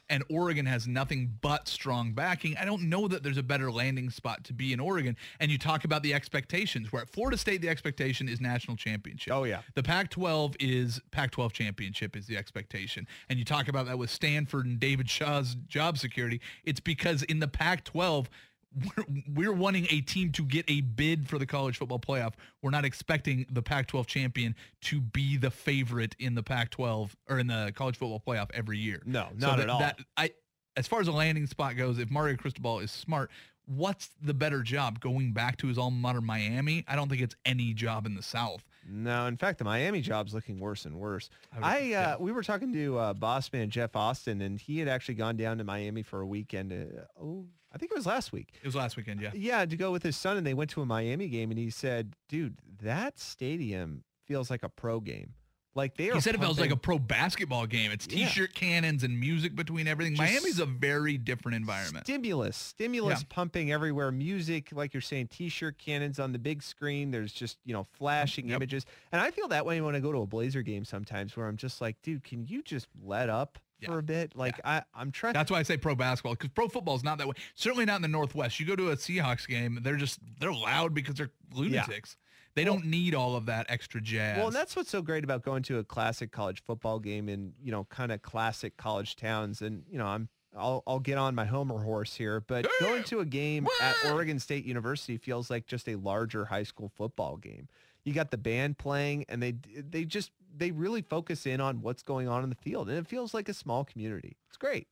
[0.07, 2.55] And Oregon has nothing but strong backing.
[2.57, 5.17] I don't know that there's a better landing spot to be in Oregon.
[5.39, 9.33] And you talk about the expectations, where at Florida State, the expectation is national championship.
[9.33, 9.61] Oh, yeah.
[9.73, 13.07] The Pac-12 is Pac-12 championship is the expectation.
[13.29, 16.39] And you talk about that with Stanford and David Shaw's job security.
[16.63, 18.27] It's because in the Pac-12,
[18.75, 22.33] we're, we're wanting a team to get a bid for the college football playoff.
[22.61, 27.47] We're not expecting the Pac-12 champion to be the favorite in the Pac-12 or in
[27.47, 29.01] the college football playoff every year.
[29.05, 29.79] No, So not that- at all.
[29.79, 30.31] That, I,
[30.77, 33.31] as far as a landing spot goes, if Mario Cristobal is smart,
[33.65, 34.99] what's the better job?
[34.99, 36.83] Going back to his alma mater, Miami?
[36.87, 38.63] I don't think it's any job in the South.
[38.87, 41.29] No, in fact, the Miami job's looking worse and worse.
[41.51, 42.15] I would- I, uh, yeah.
[42.17, 45.57] we were talking to uh, boss man Jeff Austin, and he had actually gone down
[45.57, 46.71] to Miami for a weekend.
[46.71, 48.53] Uh, oh, I think it was last week.
[48.61, 49.31] It was last weekend, yeah.
[49.33, 51.69] Yeah, to go with his son, and they went to a Miami game, and he
[51.69, 55.33] said, "Dude, that stadium feels like a pro game.
[55.75, 57.91] Like they are." He said it feels like a pro basketball game.
[57.91, 60.15] It's t-shirt cannons and music between everything.
[60.15, 62.05] Just Miami's a very different environment.
[62.05, 63.25] Stimulus, stimulus Yeah.
[63.29, 64.11] pumping everywhere.
[64.11, 67.11] Music, like you're saying, t-shirt cannons on the big screen.
[67.11, 68.55] There's just you know flashing Yep.
[68.55, 71.47] images, and I feel that way when I go to a Blazer game sometimes, where
[71.47, 73.89] I'm just like, dude, can you just let up Yeah.
[73.89, 74.35] for a bit?
[74.35, 75.33] Like I, I'm trying.
[75.33, 77.33] That's why I say pro basketball because pro football is not that way.
[77.55, 78.59] Certainly not in the Northwest.
[78.61, 82.15] You go to a Seahawks game, they're just they're loud because they're lunatics.
[82.55, 84.37] They don't need all of that extra jazz.
[84.37, 87.53] Well, and that's what's so great about going to a classic college football game in,
[87.61, 89.61] you know, kind of classic college towns.
[89.61, 93.19] And, you know, I'm, I'll, I'll get on my Homer horse here, but going to
[93.19, 97.67] a game at Oregon State University feels like just a larger high school football game.
[98.05, 102.03] You got the band playing and they, they just, they really focus in on what's
[102.03, 102.87] going on in the field.
[102.87, 104.37] And it feels like a small community.
[104.47, 104.87] It's great.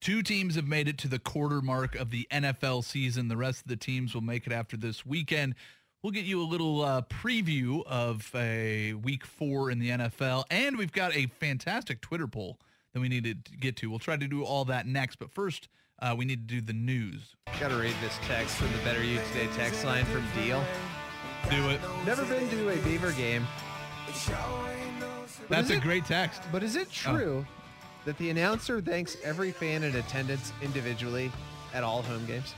[0.00, 3.28] Two teams have made it to the quarter mark of the NFL season.
[3.28, 5.54] The rest of the teams will make it after this weekend.
[6.04, 10.76] We'll get you a little uh, preview of a week four in the NFL, and
[10.76, 12.58] we've got a fantastic Twitter poll
[12.92, 13.88] that we need to get to.
[13.88, 15.70] We'll try to do all that next, but first,
[16.02, 17.36] uh, we need to do the news.
[17.58, 20.62] Got to read this text from the Better You Today text line from Deal.
[21.48, 21.80] Do it.
[22.04, 23.46] Never been to a Beaver game.
[25.48, 26.42] That's a it- great text.
[26.52, 27.46] But is it true
[28.04, 31.32] that the announcer thanks every fan in attendance individually
[31.72, 32.54] at all home games?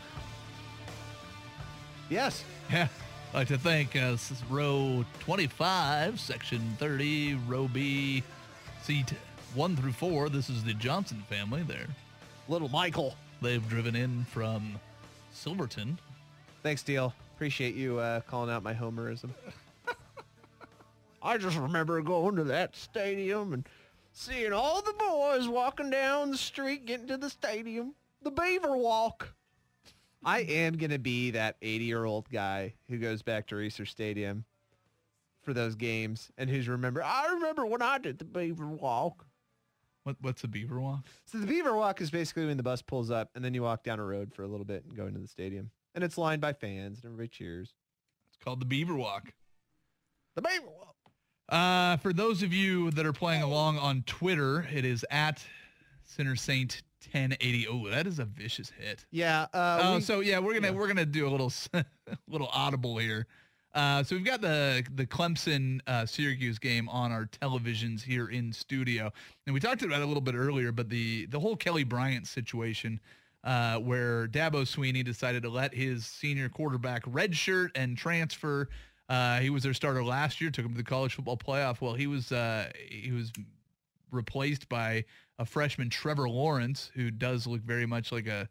[2.11, 2.43] Yes.
[2.73, 2.89] Yeah.
[3.37, 4.17] I'd like to thank uh,
[4.49, 8.23] row 25, section 30, row B,
[8.81, 9.13] seat
[9.55, 10.31] 1 through 4.
[10.31, 11.85] This is the Johnson family there.
[12.49, 13.15] Little Michael.
[13.43, 14.81] They've driven in from
[15.33, 15.99] Silverton.
[16.63, 17.13] Thanks, Deal.
[17.35, 19.29] Appreciate you uh, calling out my homerism.
[21.23, 23.69] I just remember going to that stadium and
[24.15, 27.97] seeing all the boys walking down the street getting to the stadium.
[28.23, 29.36] The Beaver Walk.
[30.27, 34.45] I am going to be that 80-year-old guy who goes back to Reser Stadium
[35.43, 39.25] for those games and who's remember, I remember when I did the Beaver Walk.
[40.03, 41.05] What, what's a beaver walk?
[41.25, 43.83] So the Beaver Walk is basically when the bus pulls up and then you walk
[43.83, 45.71] down a road for a little bit and go into the stadium.
[45.97, 47.75] And it's lined by fans and everybody cheers.
[48.29, 49.33] It's called the beaver walk.
[50.37, 50.97] The Beaver Walk.
[51.49, 55.45] Uh, for those of you that are playing along on Twitter, it is at
[56.05, 57.67] Sinner Saint 1080.
[57.69, 59.05] Oh, that is a vicious hit.
[59.11, 59.47] Yeah.
[59.53, 60.73] Uh, Oh, we- so yeah, we're gonna yeah.
[60.75, 61.53] we're gonna do a little
[62.29, 63.27] little audible here.
[63.75, 68.53] Uh, so we've got the the Clemson uh, Syracuse game on our televisions here in
[68.53, 69.13] studio,
[69.47, 70.73] and we talked about it a little bit earlier.
[70.73, 72.99] But the the whole Kelly Bryant situation,
[73.45, 78.69] uh, where Dabo Swinney decided to let his senior quarterback redshirt and transfer.
[79.11, 81.81] Uh, he was their starter last year, took him to the college football playoff.
[81.83, 83.31] Well, he was uh, he was
[84.11, 85.05] replaced by
[85.39, 88.49] a freshman Trevor Lawrence, who does look very much like a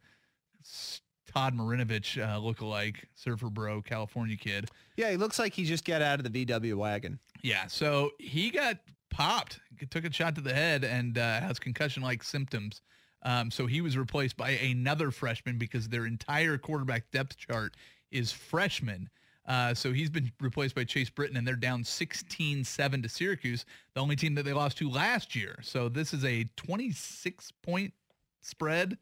[1.33, 4.69] Todd Marinovich uh, lookalike surfer bro California kid.
[4.95, 7.19] yeah, he looks like he just got out of the VW wagon.
[7.41, 8.77] Yeah, so he got
[9.09, 12.81] popped, took a shot to the head, and uh, has concussion-like symptoms.
[13.23, 17.75] Um, so he was replaced by another freshman because their entire quarterback depth chart
[18.11, 19.09] is freshmen.
[19.47, 24.01] Uh, so he's been replaced by Chase Brice, and they're down 16-7 to Syracuse, the
[24.01, 25.57] only team that they lost to last year.
[25.61, 27.93] So this is a 26-point
[28.41, 28.97] spread.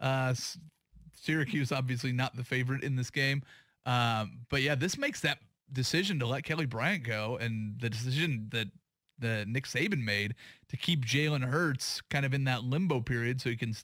[0.00, 0.34] Uh,
[1.14, 3.42] Syracuse obviously not the favorite in this game.
[3.86, 5.38] Um, but yeah, this makes that
[5.72, 8.68] decision to let Kelly Bryant go and the decision that
[9.18, 10.34] the Nick Saban made
[10.68, 13.74] to keep Jalen Hurts kind of in that limbo period so he can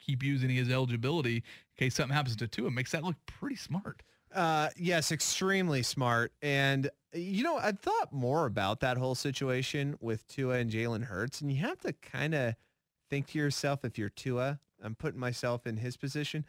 [0.00, 1.42] keep using his eligibility in
[1.76, 4.02] case something happens to Tua makes that look pretty smart.
[4.34, 6.32] Uh, yes, extremely smart.
[6.42, 11.40] And you know, I've thought more about that whole situation with Tua and Jalen Hurts,
[11.40, 12.54] and you have to kind of
[13.08, 16.44] think to yourself, if you're Tua, I'm putting myself in his position.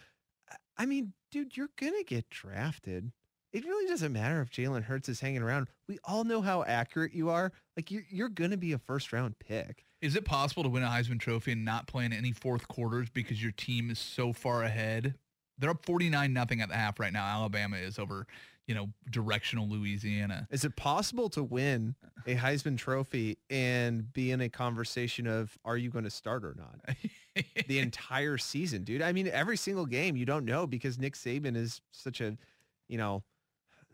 [0.51, 3.11] I- I mean, dude, you're gonna get drafted.
[3.51, 5.69] It really doesn't matter if Jalen Hurts is hanging around.
[5.87, 7.51] We all know how accurate you are.
[7.77, 9.85] Like you're you're gonna be a first round pick.
[10.01, 13.09] Is it possible to win a Heisman Trophy and not play in any fourth quarters
[13.09, 15.15] because your team is so far ahead?
[15.59, 17.25] They're up 49 nothing at the half right now.
[17.25, 18.25] Alabama is over,
[18.65, 20.47] you know, directional Louisiana.
[20.51, 21.95] Is it possible to win
[22.25, 26.55] a Heisman Trophy and be in a conversation of are you going to start or
[26.55, 26.95] not?
[27.67, 29.01] the entire season, dude.
[29.01, 32.37] I mean, every single game you don't know because Nick Saban is such a,
[32.87, 33.23] you know,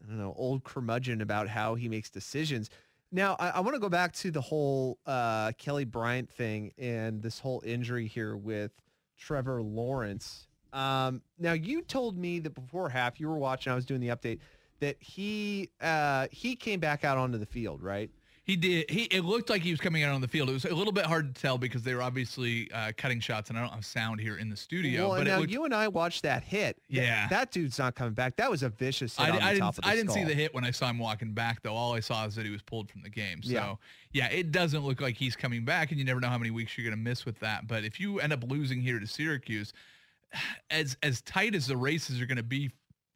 [0.03, 2.69] I don't know, old curmudgeon about how he makes decisions.
[3.11, 7.21] Now, I, I want to go back to the whole uh, Kelly Bryant thing and
[7.21, 8.71] this whole injury here with
[9.17, 10.47] Trevor Lawrence.
[10.75, 14.09] Um, now, you told me that before half you were watching, I was doing the
[14.09, 14.39] update,
[14.81, 18.09] that he uh, he came back out onto the field, right?
[18.43, 18.91] He did.
[18.91, 20.49] He it looked like he was coming out on the field.
[20.49, 23.49] It was a little bit hard to tell because they were obviously uh, cutting shots,
[23.49, 25.09] and I don't have sound here in the studio.
[25.09, 26.77] well, but now looked, you and I watched that hit.
[26.87, 27.27] Yeah.
[27.29, 28.35] that dude's not coming back.
[28.35, 29.63] That was a vicious I, on I didn't.
[29.67, 31.73] of the I didn't see the hit when I saw him walking back, though.
[31.73, 33.41] All I saw is that he was pulled from the game.
[33.41, 33.75] So Yeah.
[34.11, 36.77] yeah, it doesn't look like he's coming back, and you never know how many weeks
[36.77, 37.65] you're going to miss with that.
[37.65, 39.73] But if you end up losing here to Syracuse,
[40.69, 42.71] as as tight as the races are going to be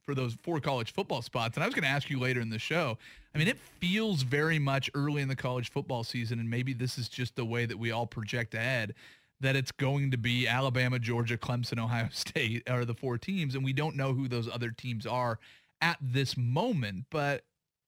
[0.05, 2.49] for those four college football spots, and I was going to ask you later in
[2.49, 2.97] the show.
[3.33, 6.97] I mean, it feels very much early in the college football season, and maybe this
[6.97, 8.95] is just the way that we all project ahead.
[9.41, 13.63] That it's going to be Alabama, Georgia, Clemson, Ohio State are the four teams, and
[13.63, 15.37] we don't know who those other teams are
[15.79, 17.05] at this moment.
[17.11, 17.43] But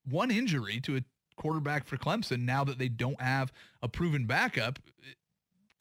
[0.08, 1.02] one injury to a
[1.36, 4.80] quarterback for Clemson, now that they don't have a proven backup,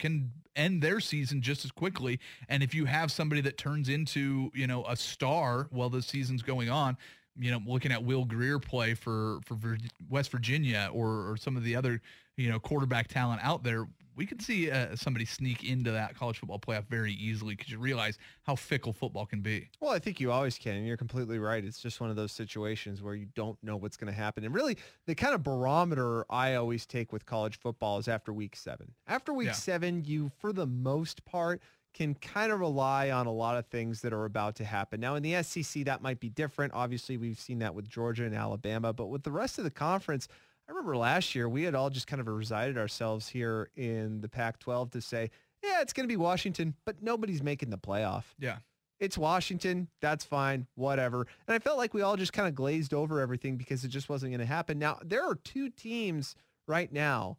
[0.00, 2.18] can end their season just as quickly.
[2.48, 6.42] And if you have somebody that turns into, you know, a star while the season's
[6.42, 6.96] going on,
[7.38, 11.62] you know, looking at Will Grier play for for West Virginia or, or some of
[11.62, 12.02] the other,
[12.36, 13.86] you know, quarterback talent out there,
[14.20, 17.78] we could see uh, somebody sneak into that college football playoff very easily because you
[17.78, 19.70] realize how fickle football can be.
[19.80, 20.74] Well, I think you always can.
[20.76, 21.64] and You're completely right.
[21.64, 24.44] It's just one of those situations where you don't know what's going to happen.
[24.44, 28.56] And really, the kind of barometer I always take with college football is after week
[28.56, 28.92] seven.
[29.06, 29.52] After week Yeah.
[29.54, 31.62] seven, you, for the most part,
[31.94, 35.00] can kind of rely on a lot of things that are about to happen.
[35.00, 36.74] Now, in the SEC, that might be different.
[36.74, 38.92] Obviously, we've seen that with Georgia and Alabama.
[38.92, 40.28] But with the rest of the conference,
[40.70, 44.28] I remember last year, we had all just kind of resided ourselves here in the
[44.28, 45.30] Pac-12 to say,
[45.64, 48.58] yeah, it's going to be Washington, but nobody's making the playoff Yeah.
[49.00, 49.88] it's Washington.
[50.00, 50.68] That's fine.
[50.76, 51.26] Whatever.
[51.48, 54.08] And I felt like we all just kind of glazed over everything because it just
[54.08, 54.78] wasn't going to happen.
[54.78, 56.36] Now, there are two teams
[56.68, 57.36] right now.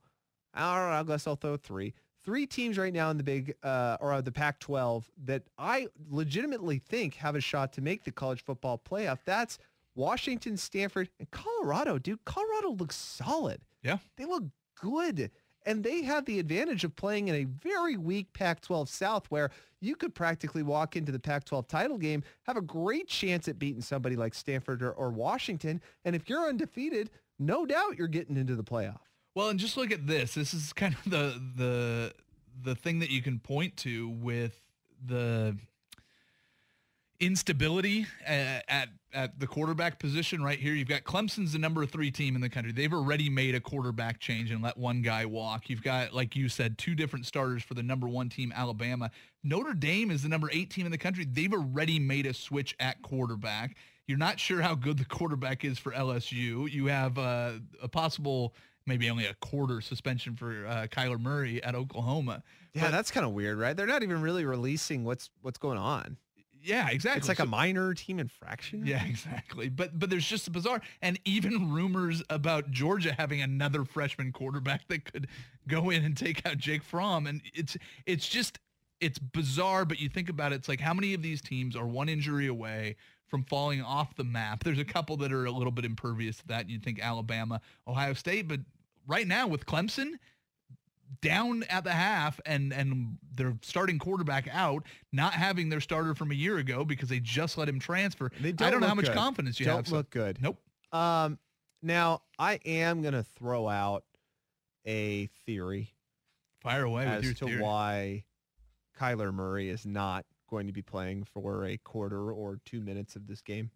[0.54, 0.96] I don't know.
[0.98, 1.94] I guess I'll throw three.
[2.26, 7.16] Three teams right now in the big uh, or the Pac-12 that I legitimately think
[7.16, 9.20] have a shot to make the college football playoff.
[9.26, 9.58] That's
[9.96, 11.98] Washington, Stanford, and Colorado.
[11.98, 13.62] Dude, Colorado looks solid.
[13.84, 13.98] Yeah.
[14.18, 14.44] They look
[14.80, 15.32] good.
[15.66, 19.96] And they have the advantage of playing in a very weak Pac-12 South where you
[19.96, 24.16] could practically walk into the Pac-12 title game, have a great chance at beating somebody
[24.16, 25.82] like Stanford or, or Washington.
[26.04, 29.02] And if you're undefeated, no doubt you're getting into the playoff.
[29.36, 30.34] Well, and just look at this.
[30.34, 32.14] This is kind of the the
[32.64, 34.60] the thing that you can point to with
[35.06, 35.56] the
[37.22, 40.74] instability at, at at the quarterback position right here.
[40.74, 42.72] You've got Clemson's the number three team in the country.
[42.72, 45.70] They've already made a quarterback change and let one guy walk.
[45.70, 49.12] You've got, like you said, two different starters for the number one team, Alabama.
[49.44, 51.26] Notre Dame is the number eight team in the country.
[51.30, 53.76] They've already made a switch at quarterback.
[54.08, 56.72] You're not sure how good the quarterback is for LSU.
[56.72, 58.56] You have uh, a possible
[58.86, 62.44] maybe only a quarter suspension for uh, Kyler Murray at Oklahoma.
[62.74, 63.76] Yeah, But- that's kind of weird, right?
[63.76, 66.18] They're not even really releasing what's what's going on.
[66.64, 67.20] Yeah, exactly.
[67.20, 68.86] It's like So- a minor team infraction.
[68.86, 69.70] Yeah, exactly.
[69.70, 74.88] But but there's just a bizarre and even rumors about Georgia having another freshman quarterback
[74.90, 75.28] that could
[75.68, 77.28] go in and take out Jake Fromm.
[77.28, 78.60] And it's it's just
[79.00, 81.88] it's bizarre, but you think about it, it's like how many of these teams are
[81.88, 82.96] one injury away
[83.28, 84.64] from falling off the map?
[84.64, 86.70] There's a couple that are a little bit impervious to that.
[86.70, 88.60] You'd think Alabama, Ohio State, but
[89.08, 90.14] right now with Clemson,
[91.22, 96.32] down at the half and and their starting quarterback out, not having their starter from
[96.32, 98.32] a year ago because they just let him transfer.
[98.40, 99.16] They I don't I don't know how much good.
[99.16, 99.88] confidence you Don't have.
[99.88, 100.42] so- look good.
[100.42, 100.58] Nope.
[100.94, 101.38] Um,
[101.82, 104.04] now I am gonna throw out
[104.86, 105.94] a theory
[106.62, 107.62] Fire away with as to theory.
[107.62, 108.24] why
[109.00, 113.26] Kyler Murray is not going to be playing for a quarter or two minutes of
[113.28, 113.72] this game.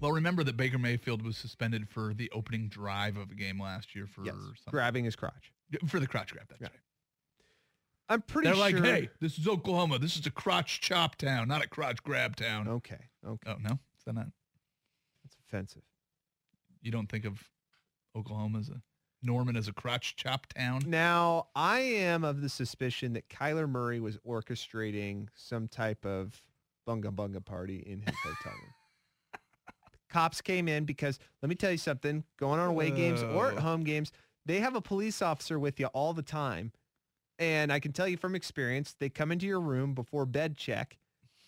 [0.00, 3.94] Well, remember that Baker Mayfield was suspended for the opening drive of a game last
[3.94, 4.54] year for Yes, something.
[4.70, 5.52] grabbing his crotch.
[5.88, 6.46] for the crotch grab.
[6.48, 6.68] That's Yeah.
[6.68, 6.80] right.
[8.08, 8.78] I'm pretty They're sure.
[8.80, 9.98] like, hey, this is Oklahoma.
[9.98, 12.68] This is a crotch chop town, not a crotch grab town.
[12.68, 14.26] Okay, okay, Oh no, is that not?
[15.24, 15.82] that's offensive.
[16.82, 17.42] You don't think of
[18.14, 18.80] Oklahoma as a
[19.24, 20.82] Norman as a crotch chop town?
[20.86, 26.40] Now, I am of the suspicion that Kyler Murray was orchestrating some type of
[26.86, 28.72] bunga bunga party in his hotel room.
[30.08, 33.56] Cops came in because let me tell you something, going on away games or at
[33.58, 33.60] Oh.
[33.62, 34.12] home games,
[34.46, 36.72] they have a police officer with you all the time.
[37.38, 40.96] And I can tell you from experience, they come into your room before bed check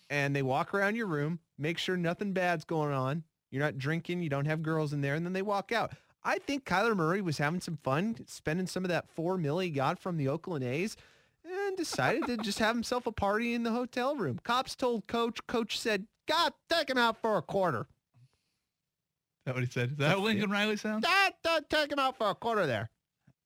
[0.09, 3.23] and they walk around your room, make sure nothing bad's going on.
[3.51, 5.93] You're not drinking, you don't have girls in there, and then they walk out.
[6.23, 9.69] I think Kyler Murray was having some fun, spending some of that four mil he
[9.69, 10.97] got from the Oakland A's,
[11.45, 14.39] and decided to just have himself a party in the hotel room.
[14.43, 15.39] Cops told coach.
[15.47, 17.87] Coach said, "God, take him out for a quarter.
[19.49, 19.93] That what he said?
[19.93, 21.03] Is that how Lincoln Riley sounds?
[21.03, 22.91] God, uh, take him out for a quarter there."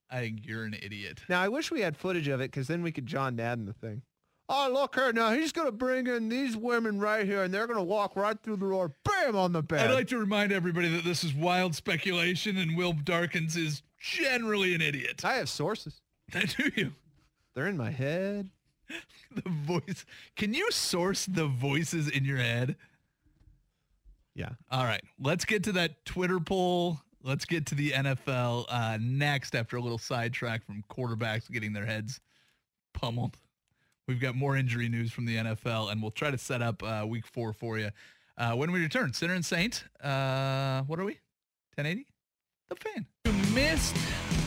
[0.10, 1.22] I think you're an idiot.
[1.30, 3.72] Now I wish we had footage of it because then we could John Madden the
[3.72, 4.02] thing.
[4.50, 5.32] Oh, look here now.
[5.32, 8.68] He's gonna bring in these women right here, and they're gonna walk right through the
[8.68, 9.90] door, bam, on the bed.
[9.90, 14.76] I'd like to remind everybody that this is wild speculation, and Will Darkins is generally
[14.76, 15.24] an idiot.
[15.24, 16.02] I have sources.
[16.34, 16.96] I do you?
[17.56, 18.50] They're in my head.
[19.34, 20.06] The voice.
[20.36, 22.76] Can you source the voices in your head?
[24.36, 24.50] Yeah.
[24.72, 27.00] All right, let's get to that Twitter poll.
[27.24, 31.86] Let's get to the NFL uh, next after a little sidetrack from quarterbacks getting their
[31.86, 32.20] heads
[32.94, 33.38] pummeled.
[34.08, 37.06] We've got more injury news from the NFL, and we'll try to set up uh,
[37.08, 37.92] week four for you.
[38.38, 41.14] Uh, when we return, Sinner and Saint, uh, what are we?
[41.76, 42.06] 1080?
[42.70, 43.06] The fan.
[43.26, 43.96] You missed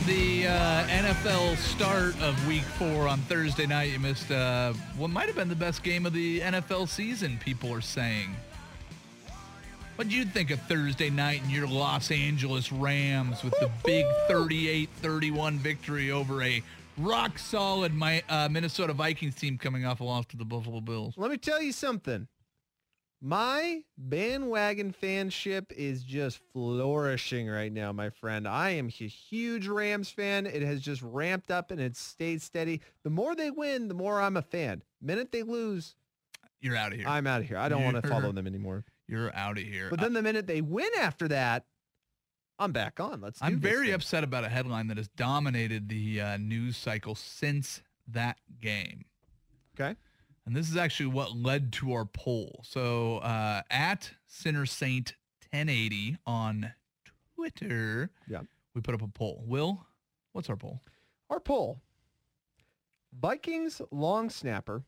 [0.05, 3.91] the uh, NFL start of week four on Thursday night.
[3.91, 7.73] You missed uh, what might have been the best game of the NFL season, people
[7.73, 8.35] are saying.
[9.97, 14.05] What do you think of Thursday night and your Los Angeles Rams with the big
[14.29, 16.61] 38-31 victory over a
[16.99, 21.15] rock solid my, uh, Minnesota Vikings team coming off a loss to the Buffalo Bills?
[21.17, 22.27] Let me tell you something.
[23.23, 28.47] My bandwagon fanship is just flourishing right now, my friend.
[28.47, 30.45] I am a huge Rams fan.
[30.45, 32.81] It has just ramped up and it's stayed steady.
[33.03, 34.83] The more they win, the more I'm a fan.
[35.01, 35.95] Minute they lose,
[36.61, 37.07] You're out of here.
[37.07, 37.57] I'm out of here.
[37.57, 38.85] I don't want to follow them anymore.
[39.07, 39.87] You're out of here.
[39.89, 41.65] But then the minute they win after that,
[42.59, 43.21] I'm back on.
[43.21, 43.39] Let's.
[43.39, 43.95] Do I'm very thing.
[43.95, 49.05] upset about a headline that has dominated the uh, news cycle since that game.
[49.79, 49.95] Okay.
[50.45, 52.61] And this is actually what led to our poll.
[52.63, 55.13] So uh, at Sinner Saint
[55.51, 56.71] 1080 on
[57.35, 58.41] Twitter, Yeah.
[58.73, 59.43] we put up a poll.
[59.45, 59.85] Will,
[60.31, 60.81] what's our poll?
[61.29, 61.79] Our poll.
[63.19, 64.83] Vikings long snapper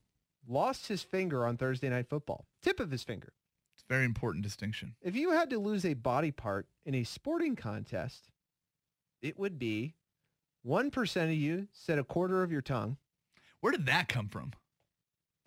[0.48, 2.46] lost his finger on Thursday night football.
[2.62, 3.34] Tip of his finger.
[3.90, 4.96] Very important distinction.
[5.02, 8.30] If you had to lose a body part in a sporting contest,
[9.22, 9.96] it would be
[10.66, 12.98] 1% of you said a quarter of your tongue.
[13.62, 14.54] Where did that come from?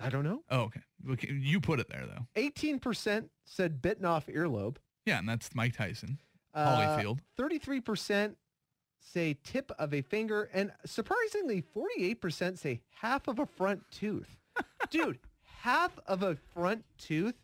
[0.00, 0.42] I don't know.
[0.50, 0.80] Oh, okay.
[1.10, 1.32] okay.
[1.32, 2.26] You put it there though.
[2.40, 4.76] 18% said bitten off earlobe.
[5.06, 6.18] Yeah, and that's Mike Tyson,
[6.52, 7.20] Uh, Holyfield.
[7.38, 8.34] 33%
[9.00, 10.48] say tip of a finger.
[10.52, 14.36] And surprisingly, 48% say half of a front tooth.
[14.90, 15.18] Dude,
[15.60, 17.34] half of a front tooth?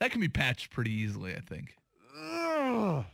[0.00, 1.74] That can be patched pretty easily, I think.
[2.18, 3.04] Ugh.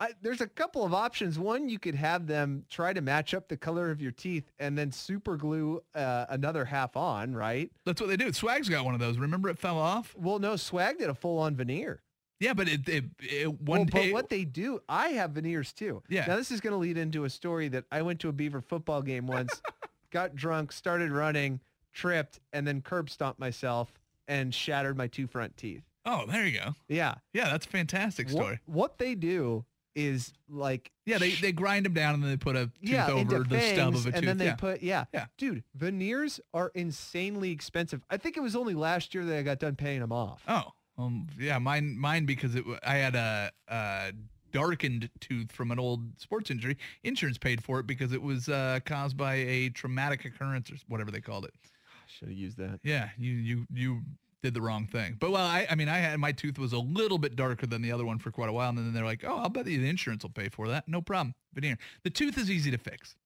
[0.00, 1.38] I, there's a couple of options.
[1.38, 4.76] One, you could have them try to match up the color of your teeth and
[4.76, 7.70] then super glue uh, another half on, right?
[7.86, 8.32] That's what they do.
[8.32, 9.18] Swag's got one of those.
[9.18, 10.14] Remember it fell off?
[10.18, 12.02] Well, no, Swag did a full-on veneer.
[12.40, 15.72] Yeah, but it, it, it one well, day but what they do, I have veneers
[15.72, 16.02] too.
[16.08, 16.26] Yeah.
[16.26, 18.60] Now this is going to lead into a story that I went to a Beaver
[18.60, 19.62] football game once,
[20.10, 21.60] got drunk, started running,
[21.92, 23.92] tripped, and then curb stomped myself
[24.26, 25.84] and shattered my two front teeth.
[26.04, 26.74] Oh, there you go.
[26.88, 27.14] Yeah.
[27.32, 28.60] Yeah, that's a fantastic story.
[28.66, 32.56] What, they do is like Yeah, they, they grind them down and then they put
[32.56, 34.24] a tooth yeah, over the stub of a and tooth.
[34.24, 34.54] then they yeah.
[34.56, 35.04] put yeah.
[35.12, 35.26] Yeah.
[35.38, 38.02] Dude, veneers are insanely expensive.
[38.10, 40.42] I think it was only last year that I got done paying them off.
[40.48, 44.12] oh, um, yeah, mine mine because it I had a, a
[44.52, 46.76] darkened tooth from an old sports injury.
[47.02, 51.10] Insurance paid for it because it was uh, caused by a traumatic occurrence or whatever
[51.10, 51.54] they called it.
[52.06, 52.78] Should have used that.
[52.82, 54.02] Yeah, you you you
[54.44, 55.16] did the wrong thing.
[55.18, 57.80] But well, I I mean I had my tooth was a little bit darker than
[57.82, 59.80] the other one for quite a while, and then they're like, oh, I'll bet you
[59.80, 60.86] the insurance will pay for that.
[60.86, 61.34] No problem.
[61.54, 61.78] Veneer.
[62.04, 63.16] The tooth is easy to fix.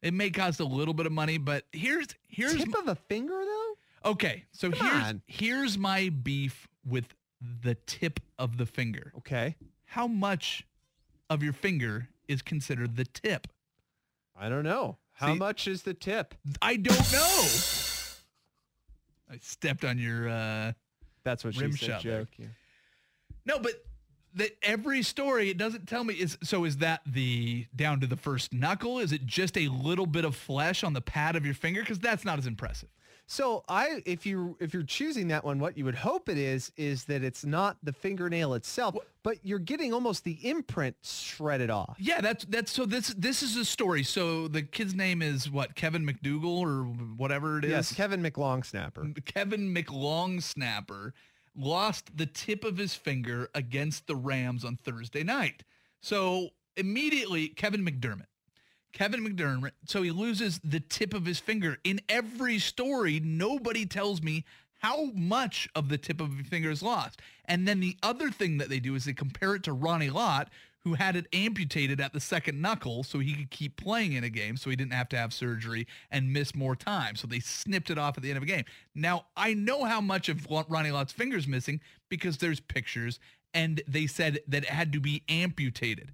[0.00, 3.34] It may cost a little bit of money, but here's here's Tip of a finger
[3.44, 4.10] though?
[4.12, 4.44] okay.
[4.52, 5.22] So Come here's on.
[5.26, 7.14] here's my beef with
[7.62, 9.12] the tip of the finger.
[9.18, 9.54] Okay.
[9.84, 10.66] How much
[11.28, 13.48] of your finger is considered the tip?
[14.34, 14.96] I don't know.
[15.12, 16.34] How See- much is the tip?
[16.62, 17.46] I don't know.
[19.32, 20.72] I stepped on your uh
[21.24, 21.88] That's what she Rim said.
[21.88, 22.00] shot.
[22.02, 22.28] Joke.
[22.38, 22.46] Yeah.
[23.46, 23.72] No, but
[24.34, 28.16] the, every story it doesn't tell me is so is that the down to the
[28.16, 28.98] first knuckle?
[28.98, 31.80] Is it just a little bit of flesh on the pad of your finger?
[31.80, 32.88] Because that's not as impressive.
[33.26, 36.70] So I, if you if you're choosing that one, what you would hope it is
[36.76, 41.96] is that it's not the fingernail itself, but you're getting almost the imprint shredded off.
[41.98, 44.02] Yeah, that's that's so this this is a story.
[44.02, 47.70] So the kid's name is what Kevin McDougal or whatever it is.
[47.70, 49.24] Yes, Kevin McLongsnapper.
[49.24, 51.12] Kevin McLongsnapper
[51.56, 55.64] lost the tip of his finger against the Rams on Thursday night.
[56.00, 58.26] So immediately, Kevin McDermott.
[58.92, 61.78] Kevin McDermott, so he loses the tip of his finger.
[61.84, 64.44] In every story, nobody tells me
[64.78, 67.20] how much of the tip of your finger is lost.
[67.44, 70.50] And then the other thing that they do is they compare it to Ronnie Lott,
[70.80, 74.28] who had it amputated at the second knuckle so he could keep playing in a
[74.28, 77.14] game so he didn't have to have surgery and miss more time.
[77.14, 78.64] So they snipped it off at the end of a game.
[78.94, 83.20] Now, I know how much of Ronnie Lott's finger's missing because there's pictures
[83.54, 86.10] and they said that it had to be amputated.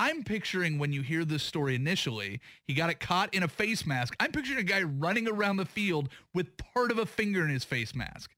[0.00, 3.84] I'm picturing when you hear this story initially, he got it caught in a face
[3.84, 4.16] mask.
[4.18, 7.64] I'm picturing a guy running around the field with part of a finger in his
[7.64, 8.30] face mask.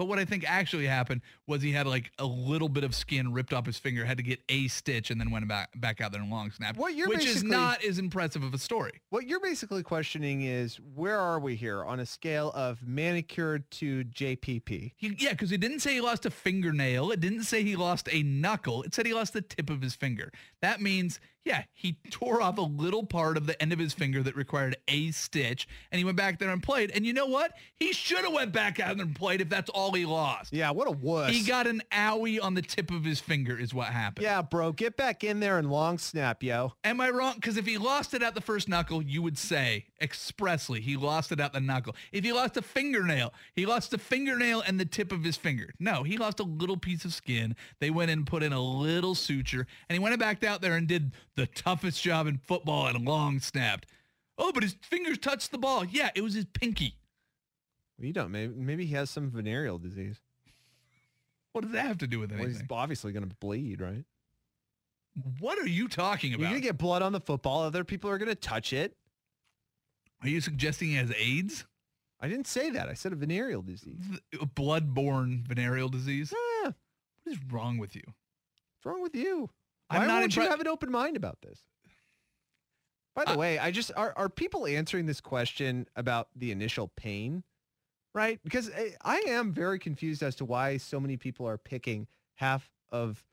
[0.00, 3.34] But what I think actually happened was he had like a little bit of skin
[3.34, 6.10] ripped off his finger, had to get a stitch, and then went back back out
[6.10, 6.78] there and long snapped.
[6.78, 8.92] What you're which is not as impressive of a story.
[9.10, 14.04] What you're basically questioning is where are we here on a scale of manicured to
[14.04, 14.92] JPP?
[14.96, 17.10] He, yeah, because it didn't say he lost a fingernail.
[17.10, 18.82] It didn't say he lost a knuckle.
[18.84, 20.32] It said he lost the tip of his finger.
[20.62, 24.22] That means, yeah, he tore off a little part of the end of his finger
[24.22, 26.90] that required a stitch, and he went back there and played.
[26.90, 27.52] And you know what?
[27.76, 30.52] He should have went back out there and played if that's all he lost.
[30.52, 31.30] Yeah, what a wuss.
[31.32, 34.24] He got an owie on the tip of his finger is what happened.
[34.24, 36.74] yeah, bro, get back in there and long snap, yo.
[36.84, 37.34] Am I wrong?
[37.36, 41.32] Because if he lost it at the first knuckle, you would say expressly he lost
[41.32, 41.96] it at the knuckle.
[42.12, 45.72] If he lost a fingernail, he lost a fingernail and the tip of his finger.
[45.78, 47.56] No, he lost a little piece of skin.
[47.80, 50.86] They went and put in a little suture, and he went back out there and
[50.86, 53.86] did the toughest job in football and long snapped.
[54.38, 55.84] Oh, but his fingers touched the ball.
[55.84, 56.96] Yeah, it was his pinky.
[57.98, 58.30] You don't.
[58.30, 60.16] Maybe, maybe he has some venereal disease.
[61.52, 64.04] What does that have to do with Well, he's obviously going to bleed, right?
[65.40, 66.42] what are you talking about?
[66.42, 67.62] You're going to get blood on the football.
[67.62, 68.96] Other people are going to touch it.
[70.22, 71.66] are you suggesting he has AIDS?
[72.20, 72.88] I didn't say that.
[72.88, 74.04] I said a venereal disease.
[74.40, 76.32] A blood-borne venereal disease?
[76.62, 76.70] Yeah,
[77.24, 78.02] What is wrong with you?
[78.06, 79.50] what's wrong with you?
[79.90, 81.60] I'm Why not won't you have an open mind about this?
[83.14, 86.88] By the Uh, way, I just are are people answering this question about the initial
[86.96, 87.42] pain,
[88.14, 88.40] right?
[88.44, 92.70] Because I, I am very confused as to why so many people are picking half
[92.92, 93.24] of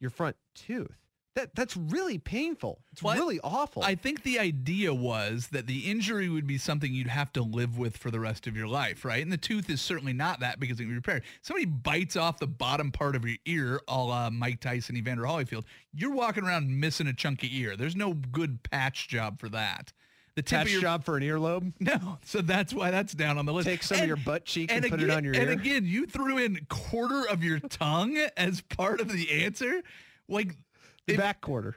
[0.00, 0.98] your front tooth.
[1.34, 2.80] That that's really painful.
[2.92, 3.82] It's Well, really awful.
[3.82, 7.78] I think the idea was that the injury would be something you'd have to live
[7.78, 9.22] with for the rest of your life, right?
[9.22, 11.22] And the tooth is certainly not that because it can be repaired.
[11.40, 15.64] Somebody bites off the bottom part of your ear, a la Mike Tyson, Evander Holyfield.
[15.94, 17.76] You're walking around missing a chunky ear.
[17.78, 19.94] There's no good patch job for that.
[20.34, 21.72] The tip Patch of your job for an earlobe.
[21.80, 23.68] no, so that's why that's down on the list.
[23.68, 25.50] Take some of your butt cheek and, put again, it on your and ear.
[25.50, 29.82] And again, you threw in quarter of your tongue as part of the answer.
[30.28, 30.56] Like
[31.06, 31.76] the back quarter,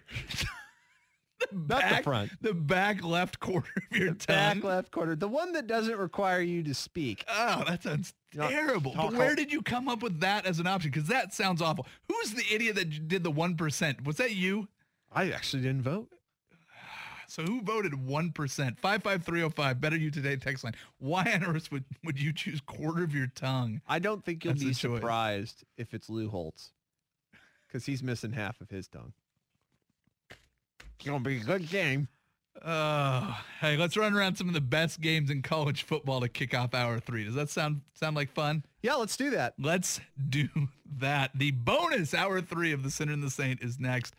[1.51, 2.31] not the front.
[2.41, 4.59] the back left quarter of your tongue.
[4.59, 7.25] Back left quarter, the one that doesn't require you to speak.
[7.27, 8.93] Oh, that sounds terrible.
[8.95, 10.91] But where did you come up with that as an option?
[10.91, 11.87] Because that sounds awful.
[12.07, 14.05] Who's the idiot that did the 1%?
[14.05, 14.67] Was that you?
[15.11, 16.09] I actually didn't vote.
[17.27, 18.33] So who voted 1%?
[18.79, 20.75] 55305, Better You Today text line.
[20.99, 23.81] Why on earth would, would you choose quarter of your tongue?
[23.87, 26.71] I don't think you'll That's be surprised if it's Lou Holtz
[27.75, 29.11] because he's missing half of his tongue.
[30.29, 32.07] It's gonna be a good game.
[32.61, 36.53] Uh, hey, let's run around some of the best games in college football to kick
[36.53, 37.25] off hour three.
[37.25, 38.63] Does that sound sound like fun?
[38.81, 39.55] Yeah, let's do that.
[39.59, 39.99] Let's
[40.29, 40.47] do
[40.99, 41.31] that.
[41.35, 44.15] The bonus hour three of the Sinner and the Saint is next.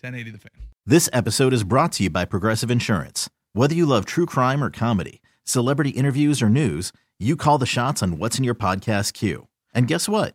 [0.00, 0.68] 1080 the fan.
[0.86, 3.28] This episode is brought to you by Progressive Insurance.
[3.52, 8.00] Whether you love true crime or comedy, celebrity interviews or news, you call the shots
[8.00, 9.48] on what's in your podcast queue.
[9.74, 10.34] And guess what?